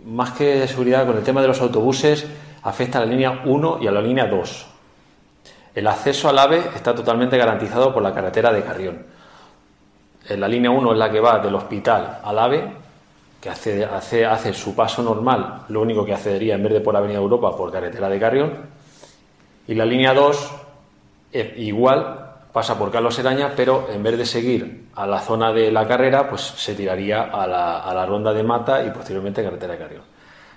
más 0.04 0.32
que 0.32 0.60
de 0.60 0.68
seguridad, 0.68 1.06
con 1.06 1.16
el 1.16 1.22
tema 1.22 1.40
de 1.40 1.48
los 1.48 1.60
autobuses, 1.60 2.26
afecta 2.62 2.98
a 2.98 3.02
la 3.02 3.06
línea 3.06 3.42
1 3.44 3.78
y 3.80 3.86
a 3.86 3.90
la 3.90 4.02
línea 4.02 4.26
2. 4.26 4.66
El 5.74 5.86
acceso 5.86 6.28
al 6.28 6.38
AVE 6.38 6.58
está 6.74 6.94
totalmente 6.94 7.38
garantizado 7.38 7.94
por 7.94 8.02
la 8.02 8.12
carretera 8.12 8.52
de 8.52 8.62
Carrión. 8.62 9.06
En 10.28 10.40
la 10.40 10.48
línea 10.48 10.70
1 10.70 10.92
es 10.92 10.98
la 10.98 11.10
que 11.10 11.20
va 11.20 11.38
del 11.38 11.54
hospital 11.54 12.18
al 12.22 12.38
AVE, 12.38 12.72
que 13.40 13.48
hace, 13.48 13.84
hace, 13.84 14.26
hace 14.26 14.52
su 14.52 14.74
paso 14.74 15.02
normal, 15.02 15.62
lo 15.68 15.80
único 15.80 16.04
que 16.04 16.12
accedería 16.12 16.56
en 16.56 16.62
vez 16.64 16.72
de 16.74 16.80
por 16.80 16.94
Avenida 16.94 17.18
Europa 17.18 17.56
por 17.56 17.72
carretera 17.72 18.08
de 18.08 18.18
Carrión. 18.18 18.79
Y 19.66 19.74
la 19.74 19.84
línea 19.84 20.14
2, 20.14 20.50
igual, 21.56 22.30
pasa 22.52 22.78
por 22.78 22.90
Carlos 22.90 23.18
Eraña, 23.18 23.52
pero 23.54 23.88
en 23.92 24.02
vez 24.02 24.18
de 24.18 24.26
seguir 24.26 24.88
a 24.94 25.06
la 25.06 25.20
zona 25.20 25.52
de 25.52 25.70
la 25.70 25.86
carrera, 25.86 26.28
pues 26.28 26.40
se 26.42 26.74
tiraría 26.74 27.22
a 27.22 27.46
la, 27.46 27.80
a 27.80 27.94
la 27.94 28.06
ronda 28.06 28.32
de 28.32 28.42
Mata 28.42 28.84
y 28.84 28.90
posteriormente 28.90 29.42
carretera 29.42 29.74
de 29.74 29.78
Carrión. 29.78 30.02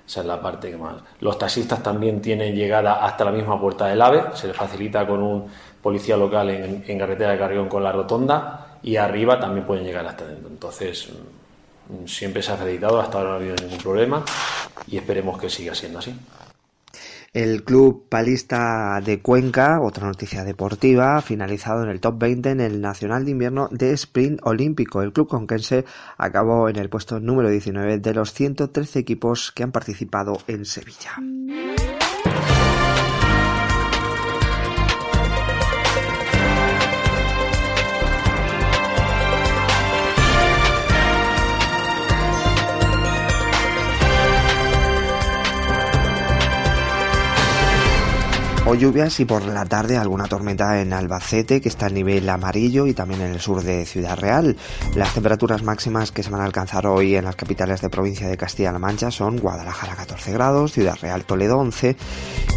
Esa 0.05 0.19
es 0.19 0.25
la 0.25 0.41
parte 0.41 0.69
que 0.69 0.77
más. 0.77 0.95
Los 1.21 1.37
taxistas 1.37 1.81
también 1.81 2.21
tienen 2.21 2.55
llegada 2.55 3.05
hasta 3.05 3.23
la 3.23 3.31
misma 3.31 3.59
puerta 3.59 3.87
del 3.87 4.01
AVE, 4.01 4.35
se 4.35 4.47
les 4.47 4.55
facilita 4.55 5.07
con 5.07 5.21
un 5.21 5.49
policía 5.81 6.17
local 6.17 6.49
en, 6.49 6.99
carretera 6.99 7.31
de 7.31 7.37
Carrión 7.37 7.69
con 7.69 7.83
la 7.83 7.91
rotonda 7.91 8.77
y 8.83 8.97
arriba 8.97 9.39
también 9.39 9.65
pueden 9.65 9.85
llegar 9.85 10.05
hasta 10.05 10.25
dentro. 10.25 10.49
Entonces, 10.49 11.09
mm, 11.89 12.05
siempre 12.07 12.41
se 12.41 12.51
ha 12.51 12.55
acreditado, 12.55 12.99
hasta 12.99 13.17
ahora 13.17 13.29
no 13.29 13.35
ha 13.35 13.39
habido 13.39 13.55
ningún 13.55 13.77
problema 13.77 14.23
y 14.87 14.97
esperemos 14.97 15.39
que 15.39 15.49
siga 15.49 15.73
siendo 15.73 15.99
así. 15.99 16.13
El 17.33 17.63
club 17.63 18.07
palista 18.09 19.01
de 19.03 19.19
Cuenca, 19.19 19.81
otra 19.81 20.05
noticia 20.05 20.43
deportiva, 20.43 21.17
ha 21.17 21.21
finalizado 21.23 21.81
en 21.81 21.89
el 21.89 21.99
top 21.99 22.19
20 22.19 22.51
en 22.51 22.61
el 22.61 22.79
Nacional 22.79 23.25
de 23.25 23.31
Invierno 23.31 23.69
de 23.71 23.91
Sprint 23.93 24.39
Olímpico. 24.43 25.01
El 25.01 25.13
club 25.13 25.27
conquense 25.27 25.83
acabó 26.19 26.69
en 26.69 26.75
el 26.75 26.89
puesto 26.89 27.19
número 27.19 27.49
19 27.49 27.97
de 27.97 28.13
los 28.13 28.33
113 28.33 28.99
equipos 28.99 29.51
que 29.51 29.63
han 29.63 29.71
participado 29.71 30.37
en 30.45 30.63
Sevilla. 30.65 31.15
Lluvias 48.75 49.19
y 49.19 49.25
por 49.25 49.43
la 49.45 49.65
tarde 49.65 49.97
alguna 49.97 50.25
tormenta 50.25 50.81
en 50.81 50.93
Albacete, 50.93 51.61
que 51.61 51.69
está 51.69 51.85
a 51.85 51.89
nivel 51.89 52.27
amarillo, 52.29 52.87
y 52.87 52.93
también 52.93 53.21
en 53.21 53.31
el 53.31 53.39
sur 53.39 53.61
de 53.61 53.85
Ciudad 53.85 54.17
Real. 54.17 54.57
Las 54.95 55.13
temperaturas 55.13 55.63
máximas 55.63 56.11
que 56.11 56.23
se 56.23 56.29
van 56.29 56.41
a 56.41 56.45
alcanzar 56.45 56.87
hoy 56.87 57.15
en 57.15 57.25
las 57.25 57.35
capitales 57.35 57.81
de 57.81 57.89
provincia 57.89 58.27
de 58.27 58.37
Castilla-La 58.37 58.79
Mancha 58.79 59.11
son 59.11 59.37
Guadalajara 59.37 59.95
14 59.95 60.31
grados, 60.33 60.73
Ciudad 60.73 60.97
Real 61.01 61.25
Toledo 61.25 61.57
11 61.59 61.95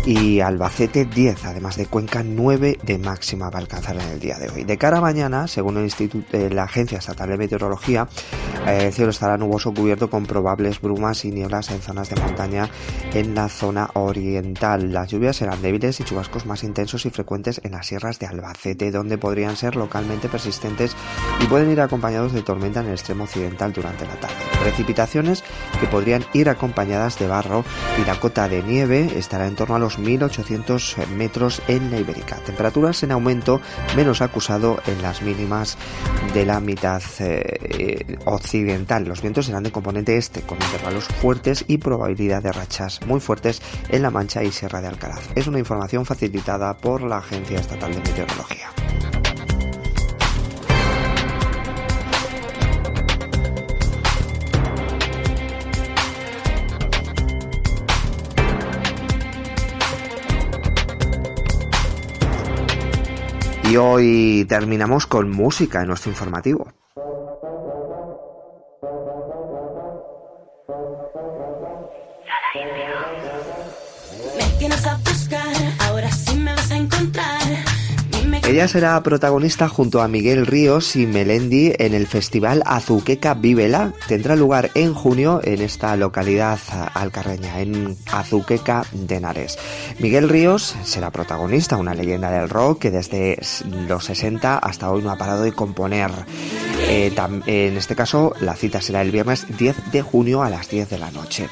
y 0.07 0.41
Albacete 0.41 1.05
10, 1.05 1.45
además 1.45 1.77
de 1.77 1.87
Cuenca 1.87 2.23
9 2.23 2.79
de 2.83 2.99
máxima 2.99 3.51
va 3.51 3.59
a 3.59 3.63
alcanzar 3.63 3.97
en 3.97 4.09
el 4.09 4.21
día 4.21 4.39
de 4.39 4.49
hoy. 4.49 4.65
De 4.65 4.79
cara 4.79 4.99
a 4.99 5.01
mañana, 5.01 5.49
según 5.49 5.77
el 5.77 5.85
Instituto, 5.85 6.37
la 6.51 6.65
Agencia 6.65 6.99
Estatal 6.99 7.29
de 7.29 7.37
Meteorología, 7.37 8.09
eh, 8.67 8.87
el 8.87 8.93
cielo 8.93 9.11
estará 9.11 9.37
nuboso 9.37 9.75
cubierto 9.75 10.09
con 10.09 10.25
probables 10.27 10.81
brumas 10.81 11.25
y 11.25 11.31
nieblas 11.31 11.71
en 11.71 11.83
zonas 11.83 12.09
de 12.09 12.21
montaña 12.21 12.71
en 13.13 13.35
la 13.35 13.49
zona 13.49 13.91
oriental. 13.95 14.93
Las 14.93 15.11
lluvias 15.11 15.37
serán 15.37 15.61
débiles 15.61 16.01
y 16.01 16.05
chubascos 16.07 16.47
más 16.47 16.65
intensos 16.65 17.05
y 17.05 17.11
frecuentes 17.11 17.61
en 17.65 17.73
las 17.73 17.87
sierras 17.87 18.19
de 18.19 18.27
Albacete, 18.27 18.91
donde 18.91 19.19
podrían 19.19 19.57
ser 19.57 19.77
localmente 19.77 20.31
persistentes 20.31 20.97
y 21.41 21.47
pueden 21.47 21.71
ir 21.71 21.83
acompañados 21.83 22.33
de 22.33 22.43
tormenta 22.43 22.81
en 22.81 22.87
el 22.87 22.93
extremo 22.93 23.25
occidental 23.25 23.75
durante 23.75 24.07
la 24.07 24.15
tarde. 24.15 24.35
Precipitaciones 24.63 25.45
que 25.79 25.87
podrían 25.87 26.25
ir 26.33 26.49
acompañadas 26.49 27.19
de 27.19 27.27
barro 27.27 27.65
y 28.01 28.07
la 28.07 28.19
cota 28.19 28.49
de 28.49 28.63
nieve 28.63 29.13
estará 29.17 29.47
en 29.47 29.57
torno 29.57 29.75
a 29.75 29.79
los 29.79 29.99
1800 29.99 30.97
metros 31.17 31.61
en 31.69 31.91
la 31.91 31.99
Ibérica. 31.99 32.37
Temperaturas 32.47 33.03
en 33.03 33.13
aumento 33.13 33.61
menos 33.95 34.23
acusado 34.23 34.81
en 34.87 35.03
las 35.03 35.23
mínimas 35.23 35.77
de 36.33 36.47
la 36.47 36.61
mitad 36.61 37.03
eh, 37.19 38.17
occidental. 38.25 39.05
Los 39.05 39.23
vientos 39.23 39.47
serán 39.47 39.65
de 39.65 39.73
componente 39.73 40.17
este, 40.17 40.43
con 40.43 40.59
intervalos 40.63 41.05
fuertes 41.05 41.65
y 41.67 41.79
probabilidad 41.79 42.43
de 42.43 42.53
rachas 42.53 43.01
muy 43.07 43.21
fuertes 43.21 43.61
en 43.89 44.03
La 44.03 44.11
Mancha 44.11 44.43
y 44.43 44.53
Sierra 44.53 44.81
de 44.81 44.89
Alcalá. 44.89 45.19
Es 45.35 45.47
una 45.47 45.59
información 45.59 45.96
facilitada 46.05 46.77
por 46.77 47.03
la 47.03 47.19
Agencia 47.19 47.61
Estatal 47.61 47.93
de 47.95 48.01
Meteorología. 48.01 48.71
Y 63.69 63.77
hoy 63.79 64.47
terminamos 64.49 65.07
con 65.07 65.31
música 65.31 65.81
en 65.81 65.89
nuestro 65.89 66.11
informativo. 66.13 66.73
Ella 78.57 78.69
será 78.69 79.03
protagonista 79.03 79.69
junto 79.69 80.01
a 80.01 80.09
Miguel 80.09 80.47
Ríos 80.47 80.97
y 80.97 81.07
Melendi 81.07 81.75
en 81.79 81.93
el 81.93 82.07
festival 82.07 82.63
Azuqueca 82.65 83.35
Vívela. 83.35 83.93
Tendrá 84.09 84.35
lugar 84.35 84.71
en 84.75 84.95
junio 84.95 85.43
en 85.45 85.61
esta 85.61 85.95
localidad 85.95 86.59
alcarreña, 86.95 87.61
en 87.61 87.99
Azuqueca 88.11 88.87
de 88.93 89.17
Henares. 89.17 89.59
Miguel 89.99 90.31
Ríos 90.31 90.75
será 90.85 91.11
protagonista, 91.11 91.77
una 91.77 91.93
leyenda 91.93 92.31
del 92.31 92.49
rock 92.49 92.79
que 92.79 92.91
desde 92.91 93.39
los 93.87 94.07
60 94.07 94.57
hasta 94.57 94.91
hoy 94.91 95.03
no 95.03 95.11
ha 95.11 95.19
parado 95.19 95.43
de 95.43 95.53
componer. 95.53 96.11
Eh, 96.89 97.15
en 97.45 97.77
este 97.77 97.95
caso, 97.95 98.33
la 98.41 98.57
cita 98.57 98.81
será 98.81 99.03
el 99.03 99.11
viernes 99.11 99.47
10 99.59 99.93
de 99.93 100.01
junio 100.01 100.43
a 100.43 100.49
las 100.49 100.71
10 100.71 100.89
de 100.89 100.99
la 100.99 101.11
noche. 101.11 101.47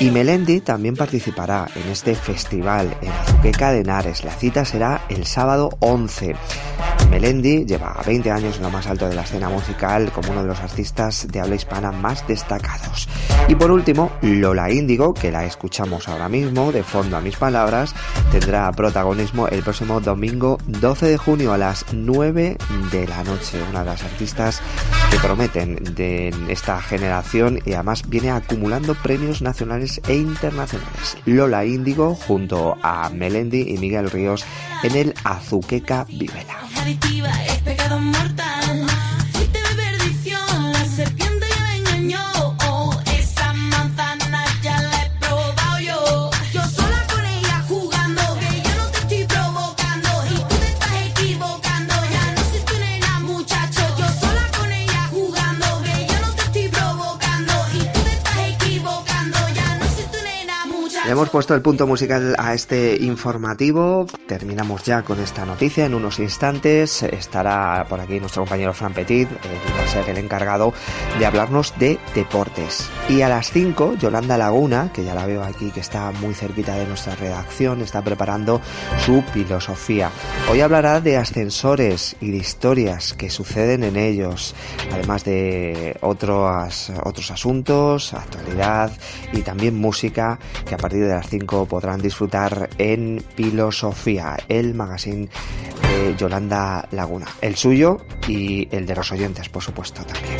Y 0.00 0.10
Melendi 0.10 0.60
también 0.60 0.96
participará 0.96 1.68
en 1.76 1.90
este 1.90 2.14
festival 2.14 2.96
en 3.02 3.10
Azuqueca 3.10 3.72
de 3.72 3.80
Henares. 3.80 4.24
La 4.24 4.32
cita 4.32 4.64
será 4.64 5.02
el 5.08 5.26
sábado 5.26 5.70
11. 5.80 6.34
Melendi 7.12 7.66
lleva 7.66 8.02
20 8.06 8.30
años 8.30 8.56
en 8.56 8.62
lo 8.62 8.70
más 8.70 8.86
alto 8.86 9.06
de 9.06 9.14
la 9.14 9.20
escena 9.20 9.50
musical 9.50 10.10
como 10.12 10.30
uno 10.30 10.40
de 10.40 10.48
los 10.48 10.60
artistas 10.60 11.28
de 11.30 11.40
habla 11.40 11.56
hispana 11.56 11.92
más 11.92 12.26
destacados. 12.26 13.06
Y 13.48 13.54
por 13.54 13.70
último, 13.70 14.10
Lola 14.22 14.70
Índigo, 14.70 15.12
que 15.12 15.30
la 15.30 15.44
escuchamos 15.44 16.08
ahora 16.08 16.30
mismo, 16.30 16.72
de 16.72 16.82
fondo 16.82 17.18
a 17.18 17.20
mis 17.20 17.36
palabras, 17.36 17.94
tendrá 18.30 18.72
protagonismo 18.72 19.46
el 19.48 19.62
próximo 19.62 20.00
domingo 20.00 20.56
12 20.66 21.06
de 21.06 21.18
junio 21.18 21.52
a 21.52 21.58
las 21.58 21.84
9 21.92 22.56
de 22.90 23.06
la 23.06 23.22
noche. 23.24 23.62
Una 23.68 23.80
de 23.80 23.86
las 23.90 24.02
artistas 24.04 24.62
que 25.10 25.18
prometen 25.18 25.76
de 25.94 26.34
esta 26.48 26.80
generación 26.80 27.58
y 27.66 27.74
además 27.74 28.08
viene 28.08 28.30
acumulando 28.30 28.94
premios 28.94 29.42
nacionales 29.42 30.00
e 30.08 30.14
internacionales. 30.14 31.18
Lola 31.26 31.66
Índigo 31.66 32.14
junto 32.14 32.78
a 32.82 33.10
Melendi 33.10 33.74
y 33.74 33.76
Miguel 33.76 34.10
Ríos 34.10 34.46
en 34.82 34.96
el 34.96 35.14
Azuqueca 35.24 36.04
Vivela. 36.04 36.56
Es 37.10 37.58
pecado 37.62 37.98
mortal. 37.98 38.61
Hemos 61.12 61.28
puesto 61.28 61.54
el 61.54 61.60
punto 61.60 61.86
musical 61.86 62.34
a 62.38 62.54
este 62.54 62.96
informativo. 62.96 64.06
Terminamos 64.26 64.82
ya 64.82 65.02
con 65.02 65.20
esta 65.20 65.44
noticia. 65.44 65.84
En 65.84 65.92
unos 65.92 66.18
instantes 66.18 67.02
estará 67.02 67.84
por 67.86 68.00
aquí 68.00 68.18
nuestro 68.18 68.44
compañero 68.44 68.72
Fran 68.72 68.94
Petit, 68.94 69.28
que 69.28 69.48
va 69.76 69.82
a 69.84 69.88
ser 69.88 70.08
el 70.08 70.16
encargado 70.16 70.72
de 71.18 71.26
hablarnos 71.26 71.74
de 71.78 71.98
deportes. 72.14 72.88
Y 73.10 73.20
a 73.20 73.28
las 73.28 73.50
5, 73.50 73.96
Yolanda 73.96 74.38
Laguna, 74.38 74.90
que 74.90 75.04
ya 75.04 75.14
la 75.14 75.26
veo 75.26 75.42
aquí, 75.42 75.70
que 75.70 75.80
está 75.80 76.12
muy 76.12 76.32
cerquita 76.32 76.76
de 76.76 76.86
nuestra 76.86 77.14
redacción, 77.14 77.82
está 77.82 78.00
preparando 78.00 78.62
su 79.04 79.20
filosofía. 79.34 80.10
Hoy 80.50 80.62
hablará 80.62 81.02
de 81.02 81.18
ascensores 81.18 82.16
y 82.22 82.30
de 82.30 82.38
historias 82.38 83.12
que 83.12 83.28
suceden 83.28 83.84
en 83.84 83.96
ellos, 83.96 84.54
además 84.90 85.24
de 85.24 85.94
otros, 86.00 86.90
otros 87.04 87.30
asuntos, 87.30 88.14
actualidad 88.14 88.90
y 89.34 89.42
también 89.42 89.78
música 89.78 90.38
que 90.64 90.74
a 90.74 90.78
de 91.06 91.14
las 91.14 91.28
5 91.28 91.66
podrán 91.66 92.00
disfrutar 92.00 92.70
en 92.78 93.22
Filosofía, 93.34 94.36
el 94.48 94.74
magazine 94.74 95.28
de 95.82 96.16
Yolanda 96.16 96.86
Laguna. 96.90 97.26
El 97.40 97.56
suyo 97.56 97.98
y 98.26 98.68
el 98.74 98.86
de 98.86 98.94
los 98.94 99.12
oyentes, 99.12 99.48
por 99.48 99.62
supuesto, 99.62 100.02
también. 100.04 100.38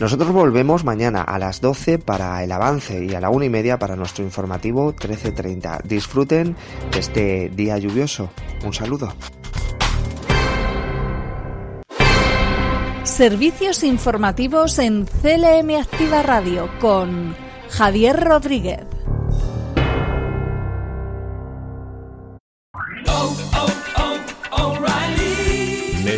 Nosotros 0.00 0.32
volvemos 0.32 0.84
mañana 0.84 1.22
a 1.22 1.38
las 1.38 1.60
12 1.60 1.98
para 1.98 2.42
el 2.42 2.52
avance 2.52 3.04
y 3.04 3.14
a 3.14 3.20
la 3.20 3.30
una 3.30 3.44
y 3.44 3.50
media 3.50 3.78
para 3.78 3.96
nuestro 3.96 4.24
informativo 4.24 4.94
13.30. 4.94 5.82
Disfruten 5.82 6.56
de 6.90 6.98
este 6.98 7.50
día 7.50 7.78
lluvioso. 7.78 8.30
Un 8.64 8.72
saludo. 8.72 9.12
Servicios 13.04 13.82
informativos 13.84 14.78
en 14.78 15.06
CLM 15.06 15.76
Activa 15.80 16.22
Radio 16.22 16.70
con 16.80 17.34
Javier 17.68 18.18
Rodríguez. 18.18 18.91